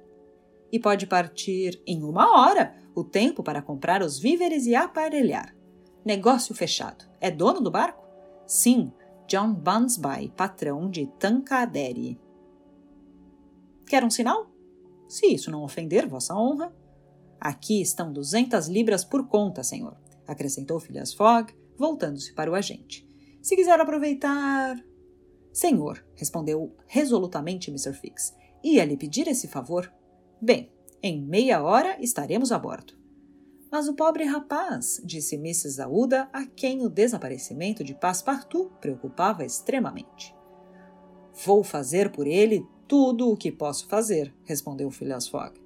E 0.72 0.80
pode 0.80 1.06
partir 1.06 1.82
em 1.86 2.02
uma 2.02 2.40
hora, 2.40 2.74
o 2.94 3.04
tempo 3.04 3.42
para 3.42 3.60
comprar 3.60 4.02
os 4.02 4.18
víveres 4.18 4.64
e 4.64 4.74
aparelhar. 4.74 5.54
Negócio 6.02 6.54
fechado. 6.54 7.04
É 7.20 7.30
dono 7.30 7.60
do 7.60 7.70
barco? 7.70 8.02
Sim, 8.46 8.90
John 9.28 9.52
Bunsby, 9.52 10.32
patrão 10.34 10.88
de 10.88 11.06
Tancadere. 11.18 12.18
Quer 13.86 14.02
um 14.02 14.08
sinal? 14.08 14.50
Se 15.06 15.26
isso 15.26 15.50
não 15.50 15.62
ofender 15.62 16.08
vossa 16.08 16.34
honra, 16.34 16.74
Aqui 17.40 17.80
estão 17.80 18.12
duzentas 18.12 18.68
libras 18.68 19.04
por 19.04 19.28
conta, 19.28 19.62
senhor, 19.62 19.96
acrescentou 20.26 20.80
Phileas 20.80 21.12
Fogg, 21.12 21.54
voltando-se 21.76 22.32
para 22.32 22.50
o 22.50 22.54
agente. 22.54 23.06
Se 23.42 23.54
quiser 23.54 23.78
aproveitar. 23.78 24.76
Senhor, 25.52 26.04
respondeu 26.14 26.74
resolutamente 26.86 27.70
Mr. 27.70 27.92
Fix, 27.92 28.34
ia 28.62 28.84
lhe 28.84 28.96
pedir 28.96 29.28
esse 29.28 29.46
favor? 29.46 29.92
Bem, 30.40 30.72
em 31.02 31.22
meia 31.22 31.62
hora 31.62 31.96
estaremos 32.00 32.52
a 32.52 32.58
bordo. 32.58 32.94
Mas 33.70 33.88
o 33.88 33.94
pobre 33.94 34.24
rapaz, 34.24 35.00
disse 35.04 35.36
Mrs. 35.36 35.80
Aouda, 35.82 36.28
a 36.32 36.46
quem 36.46 36.82
o 36.82 36.88
desaparecimento 36.88 37.84
de 37.84 37.94
Passepartout 37.94 38.72
preocupava 38.80 39.44
extremamente. 39.44 40.34
Vou 41.44 41.62
fazer 41.62 42.10
por 42.10 42.26
ele 42.26 42.66
tudo 42.88 43.30
o 43.30 43.36
que 43.36 43.52
posso 43.52 43.86
fazer, 43.88 44.34
respondeu 44.44 44.90
Phileas 44.90 45.28
Fogg. 45.28 45.65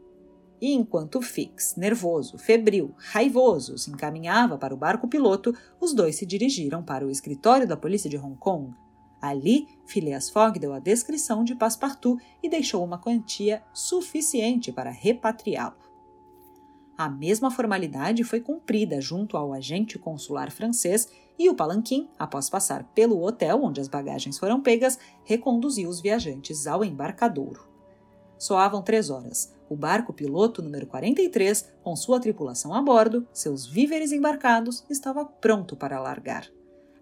E 0.61 0.75
enquanto 0.75 1.23
Fix, 1.23 1.75
nervoso, 1.77 2.37
febril, 2.37 2.95
raivoso, 2.99 3.79
se 3.79 3.91
encaminhava 3.91 4.59
para 4.59 4.75
o 4.75 4.77
barco 4.77 5.09
piloto, 5.09 5.55
os 5.81 5.95
dois 5.95 6.17
se 6.17 6.27
dirigiram 6.27 6.83
para 6.83 7.07
o 7.07 7.11
escritório 7.11 7.67
da 7.67 7.77
polícia 7.77 8.11
de 8.11 8.19
Hong 8.19 8.37
Kong. 8.37 8.75
Ali, 9.23 9.67
Phileas 9.87 10.29
Fogg 10.29 10.59
deu 10.59 10.73
a 10.73 10.79
descrição 10.79 11.45
de 11.45 11.55
Passepartout 11.55 12.23
e 12.43 12.49
deixou 12.49 12.85
uma 12.85 12.99
quantia 12.99 13.63
suficiente 13.73 14.71
para 14.71 14.91
repatriá-lo. 14.91 15.77
A 16.97 17.09
mesma 17.09 17.51
formalidade 17.51 18.23
foi 18.25 18.41
cumprida 18.41 19.01
junto 19.01 19.39
ao 19.39 19.55
agente 19.55 19.99
consular 19.99 20.51
francês 20.51 21.09
e 21.39 21.49
o 21.49 21.55
palanquim, 21.55 22.11
após 22.19 22.51
passar 22.51 22.85
pelo 22.95 23.23
hotel 23.23 23.63
onde 23.63 23.81
as 23.81 23.89
bagagens 23.89 24.39
foram 24.39 24.61
pegas, 24.61 24.99
reconduziu 25.25 25.89
os 25.89 26.03
viajantes 26.03 26.67
ao 26.67 26.85
embarcadouro. 26.85 27.70
Soavam 28.41 28.81
três 28.81 29.11
horas. 29.11 29.55
O 29.69 29.77
barco 29.77 30.15
piloto 30.15 30.63
número 30.63 30.87
43, 30.87 31.75
com 31.83 31.95
sua 31.95 32.19
tripulação 32.19 32.73
a 32.73 32.81
bordo, 32.81 33.29
seus 33.35 33.67
víveres 33.67 34.13
embarcados, 34.13 34.83
estava 34.89 35.27
pronto 35.27 35.77
para 35.77 36.01
largar. 36.01 36.49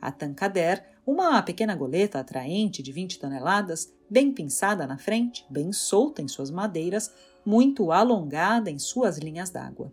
A 0.03 0.11
Tankadère, 0.11 0.83
uma 1.07 1.41
pequena 1.41 1.77
goleta 1.77 2.19
atraente 2.19 2.83
de 2.83 2.91
20 2.91 3.21
toneladas, 3.21 3.95
bem 4.11 4.33
pinçada 4.33 4.85
na 4.85 4.99
frente, 4.99 5.47
bem 5.49 5.73
solta 5.73 6.21
em 6.21 6.27
suas 6.27 6.51
madeiras, 6.51 7.15
muito 7.47 7.93
alongada 7.93 8.69
em 8.69 8.79
suas 8.81 9.17
linhas 9.17 9.49
d'água. 9.49 9.93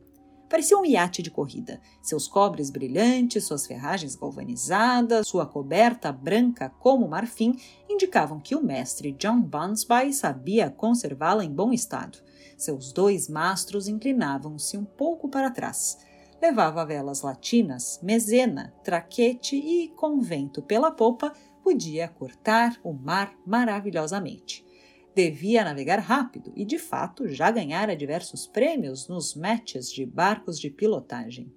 Parecia 0.55 0.77
um 0.77 0.85
iate 0.85 1.21
de 1.21 1.29
corrida. 1.29 1.81
Seus 2.01 2.29
cobres 2.29 2.69
brilhantes, 2.69 3.43
suas 3.43 3.67
ferragens 3.67 4.15
galvanizadas, 4.15 5.27
sua 5.27 5.45
coberta 5.45 6.13
branca 6.13 6.69
como 6.79 7.09
marfim 7.09 7.59
indicavam 7.89 8.39
que 8.39 8.55
o 8.55 8.63
mestre 8.63 9.11
John 9.19 9.41
Bunsby 9.41 10.13
sabia 10.13 10.69
conservá-la 10.69 11.43
em 11.43 11.51
bom 11.51 11.73
estado. 11.73 12.19
Seus 12.57 12.93
dois 12.93 13.27
mastros 13.27 13.89
inclinavam-se 13.89 14.77
um 14.77 14.85
pouco 14.85 15.27
para 15.27 15.51
trás. 15.51 15.97
Levava 16.41 16.85
velas 16.85 17.21
latinas, 17.21 17.99
mezena, 18.01 18.73
traquete 18.81 19.57
e, 19.57 19.89
com 19.89 20.21
vento 20.21 20.61
pela 20.61 20.89
popa, 20.89 21.33
podia 21.61 22.07
cortar 22.07 22.79
o 22.81 22.93
mar 22.93 23.35
maravilhosamente. 23.45 24.64
Devia 25.15 25.63
navegar 25.63 25.99
rápido 25.99 26.51
e, 26.57 26.65
de 26.65 26.77
fato, 26.77 27.25
já 27.25 27.49
ganhara 27.49 27.95
diversos 27.95 28.45
prêmios 28.45 29.07
nos 29.07 29.33
matches 29.33 29.89
de 29.89 30.05
barcos 30.05 30.59
de 30.59 30.69
pilotagem. 30.69 31.49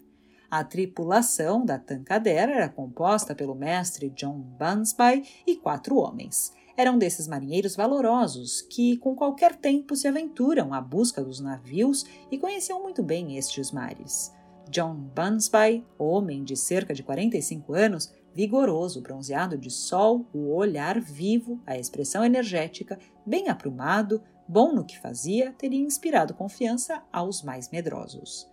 A 0.48 0.62
tripulação 0.62 1.64
da 1.66 1.76
Tankadera 1.76 2.52
era 2.52 2.68
composta 2.68 3.34
pelo 3.34 3.56
mestre 3.56 4.10
John 4.10 4.38
Bunsby 4.38 5.24
e 5.44 5.56
quatro 5.56 5.96
homens. 5.96 6.52
Eram 6.76 6.96
desses 6.96 7.26
marinheiros 7.26 7.74
valorosos 7.74 8.62
que, 8.62 8.96
com 8.98 9.16
qualquer 9.16 9.56
tempo, 9.56 9.96
se 9.96 10.06
aventuram 10.06 10.72
à 10.72 10.80
busca 10.80 11.20
dos 11.20 11.40
navios 11.40 12.06
e 12.30 12.38
conheciam 12.38 12.80
muito 12.80 13.02
bem 13.02 13.36
estes 13.36 13.72
mares. 13.72 14.32
John 14.70 14.94
Bunsby, 14.94 15.84
homem 15.98 16.44
de 16.44 16.56
cerca 16.56 16.94
de 16.94 17.02
45 17.02 17.74
anos, 17.74 18.12
vigoroso, 18.38 19.00
bronzeado 19.00 19.58
de 19.58 19.68
sol, 19.68 20.24
o 20.32 20.54
olhar 20.54 21.00
vivo, 21.00 21.60
a 21.66 21.76
expressão 21.76 22.24
energética, 22.24 22.96
bem 23.26 23.48
aprumado, 23.48 24.22
bom 24.46 24.72
no 24.72 24.84
que 24.84 24.96
fazia, 24.96 25.52
teria 25.58 25.84
inspirado 25.84 26.32
confiança 26.34 27.02
aos 27.12 27.42
mais 27.42 27.68
medrosos. 27.68 28.48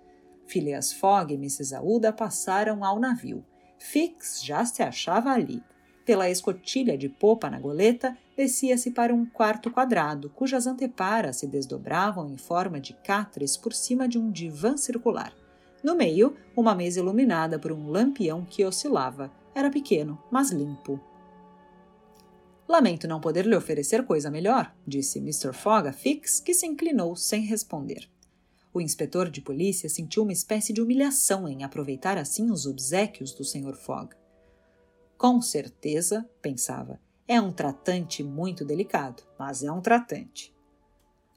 Phileas 0.47 0.91
Fogg 0.91 1.31
e 1.31 1.37
Mrs. 1.37 1.75
Aouda 1.75 2.11
passaram 2.11 2.83
ao 2.83 2.99
navio. 2.99 3.45
Fix 3.77 4.43
já 4.43 4.65
se 4.65 4.81
achava 4.81 5.29
ali. 5.29 5.61
Pela 6.03 6.31
escotilha 6.31 6.97
de 6.97 7.07
popa 7.07 7.47
na 7.47 7.59
goleta, 7.59 8.17
descia-se 8.35 8.89
para 8.89 9.13
um 9.13 9.23
quarto 9.23 9.69
quadrado, 9.69 10.31
cujas 10.31 10.65
anteparas 10.65 11.37
se 11.37 11.45
desdobravam 11.45 12.27
em 12.27 12.37
forma 12.37 12.79
de 12.79 12.93
catres 12.93 13.55
por 13.55 13.71
cima 13.71 14.07
de 14.07 14.17
um 14.17 14.31
divã 14.31 14.77
circular. 14.77 15.31
No 15.83 15.93
meio, 15.95 16.35
uma 16.55 16.73
mesa 16.73 16.99
iluminada 16.99 17.59
por 17.59 17.71
um 17.71 17.91
lampião 17.91 18.43
que 18.43 18.65
oscilava. 18.65 19.31
Era 19.55 19.71
pequeno, 19.71 20.21
mas 20.29 20.51
limpo. 20.51 20.99
Lamento 22.67 23.07
não 23.07 23.21
poder 23.21 23.45
lhe 23.45 23.55
oferecer 23.55 24.05
coisa 24.05 24.29
melhor, 24.29 24.75
disse 24.85 25.19
Mr. 25.19 25.53
Fogg 25.53 25.87
a 25.87 25.93
Fix, 25.93 26.39
que 26.39 26.53
se 26.53 26.65
inclinou 26.65 27.15
sem 27.15 27.43
responder. 27.43 28.09
O 28.73 28.81
inspetor 28.81 29.29
de 29.29 29.41
polícia 29.41 29.87
sentiu 29.87 30.23
uma 30.23 30.33
espécie 30.33 30.73
de 30.73 30.81
humilhação 30.81 31.47
em 31.47 31.63
aproveitar 31.63 32.17
assim 32.17 32.51
os 32.51 32.65
obsequios 32.65 33.33
do 33.33 33.45
Sr. 33.45 33.75
Fogg. 33.75 34.13
Com 35.17 35.41
certeza, 35.41 36.29
pensava, 36.41 36.99
é 37.27 37.39
um 37.39 37.51
tratante 37.53 38.21
muito 38.23 38.65
delicado, 38.65 39.23
mas 39.39 39.63
é 39.63 39.71
um 39.71 39.79
tratante. 39.79 40.54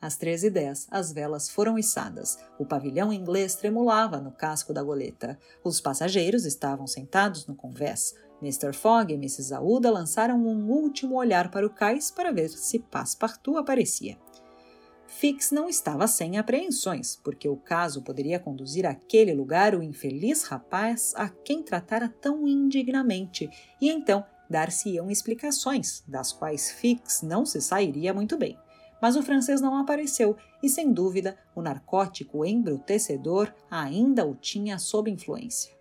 Às 0.01 0.17
treze 0.17 0.47
e 0.47 0.51
dez, 0.51 0.87
as 0.91 1.13
velas 1.13 1.51
foram 1.51 1.77
içadas. 1.77 2.39
O 2.59 2.65
pavilhão 2.65 3.13
inglês 3.13 3.57
tremulava 3.57 4.21
no 4.21 4.31
casco 4.31 4.73
da 4.73 4.83
goleta. 4.83 5.39
Os 5.65 5.81
passageiros 5.81 6.45
estavam 6.45 6.87
sentados 6.87 7.47
no 7.47 7.55
convés. 7.57 8.15
Mr. 8.41 8.73
Fogg 8.73 9.13
e 9.13 9.17
Mrs. 9.17 9.53
Aouda 9.53 9.91
lançaram 9.91 10.39
um 10.39 10.71
último 10.71 11.17
olhar 11.17 11.51
para 11.51 11.67
o 11.67 11.71
cais 11.71 12.11
para 12.11 12.31
ver 12.31 12.49
se 12.49 12.79
Passepartout 12.79 13.59
aparecia. 13.59 14.17
Fix 15.09 15.51
não 15.51 15.69
estava 15.69 16.07
sem 16.07 16.39
apreensões, 16.39 17.17
porque 17.17 17.49
o 17.49 17.57
caso 17.57 18.03
poderia 18.03 18.39
conduzir 18.39 18.87
àquele 18.87 19.33
lugar 19.35 19.75
o 19.75 19.83
infeliz 19.83 20.45
rapaz 20.45 21.13
a 21.17 21.29
quem 21.29 21.63
tratara 21.63 22.09
tão 22.09 22.47
indignamente, 22.47 23.49
e 23.81 23.89
então 23.89 24.25
dar-se-iam 24.49 25.11
explicações, 25.11 26.05
das 26.07 26.31
quais 26.31 26.71
Fix 26.71 27.23
não 27.23 27.45
se 27.45 27.61
sairia 27.61 28.13
muito 28.15 28.37
bem. 28.37 28.57
Mas 29.01 29.17
o 29.17 29.23
francês 29.23 29.61
não 29.61 29.77
apareceu 29.77 30.37
e, 30.63 30.69
sem 30.69 30.93
dúvida, 30.93 31.37
o 31.55 31.63
narcótico 31.63 32.45
embrutecedor 32.45 33.55
ainda 33.71 34.27
o 34.27 34.35
tinha 34.35 34.79
sob 34.79 35.11
influência. 35.11 35.77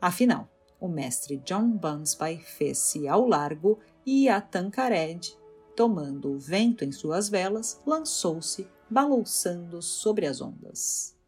Afinal, 0.00 0.48
o 0.80 0.88
mestre 0.88 1.36
John 1.38 1.68
Bunsby 1.70 2.38
fez-se 2.38 3.06
ao 3.06 3.26
largo 3.26 3.78
e 4.06 4.28
a 4.28 4.40
Tancared, 4.40 5.36
tomando 5.76 6.32
o 6.32 6.38
vento 6.38 6.84
em 6.84 6.92
suas 6.92 7.28
velas, 7.28 7.80
lançou-se, 7.86 8.66
balouçando 8.88 9.82
sobre 9.82 10.26
as 10.26 10.40
ondas. 10.40 11.19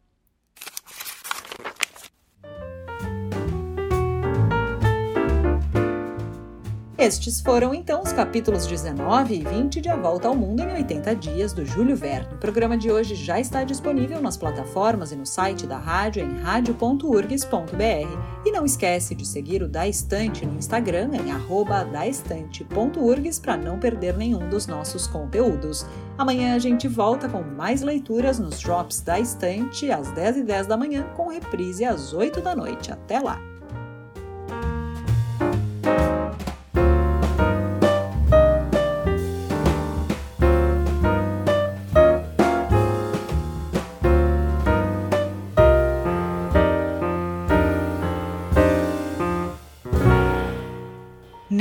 Estes 7.03 7.41
foram 7.41 7.75
então 7.75 8.01
os 8.01 8.13
capítulos 8.13 8.65
19 8.65 9.35
e 9.35 9.43
20 9.43 9.81
de 9.81 9.89
A 9.89 9.97
Volta 9.97 10.29
ao 10.29 10.35
Mundo 10.35 10.63
em 10.63 10.71
80 10.71 11.13
Dias 11.17 11.51
do 11.51 11.65
Júlio 11.65 11.97
Verne. 11.97 12.33
O 12.33 12.37
programa 12.37 12.77
de 12.77 12.89
hoje 12.89 13.13
já 13.13 13.41
está 13.41 13.65
disponível 13.65 14.21
nas 14.21 14.37
plataformas 14.37 15.11
e 15.11 15.17
no 15.17 15.25
site 15.25 15.67
da 15.67 15.77
rádio 15.77 16.23
em 16.23 16.39
radio.urgs.br. 16.39 18.45
E 18.45 18.51
não 18.53 18.63
esquece 18.63 19.13
de 19.15 19.27
seguir 19.27 19.61
o 19.61 19.67
Da 19.67 19.85
Estante 19.85 20.45
no 20.45 20.57
Instagram 20.57 21.09
em 21.15 21.91
daestante.urgs 21.91 23.37
para 23.37 23.57
não 23.57 23.77
perder 23.77 24.15
nenhum 24.15 24.47
dos 24.47 24.65
nossos 24.65 25.05
conteúdos. 25.05 25.85
Amanhã 26.17 26.55
a 26.55 26.59
gente 26.59 26.87
volta 26.87 27.27
com 27.27 27.43
mais 27.43 27.81
leituras 27.81 28.39
nos 28.39 28.61
Drops 28.61 29.01
da 29.01 29.19
Estante 29.19 29.91
às 29.91 30.07
10h10 30.13 30.45
10 30.45 30.67
da 30.67 30.77
manhã, 30.77 31.03
com 31.17 31.27
reprise 31.27 31.83
às 31.83 32.13
8 32.13 32.39
da 32.39 32.55
noite. 32.55 32.93
Até 32.93 33.19
lá! 33.19 33.52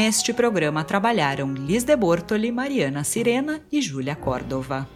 Neste 0.04 0.32
programa 0.34 0.82
trabalharam 0.82 1.54
Liz 1.54 1.84
de 1.84 1.94
Bortoli, 1.94 2.50
Mariana 2.50 3.04
Sirena 3.04 3.60
e 3.70 3.80
Júlia 3.80 4.16
Córdova. 4.16 4.88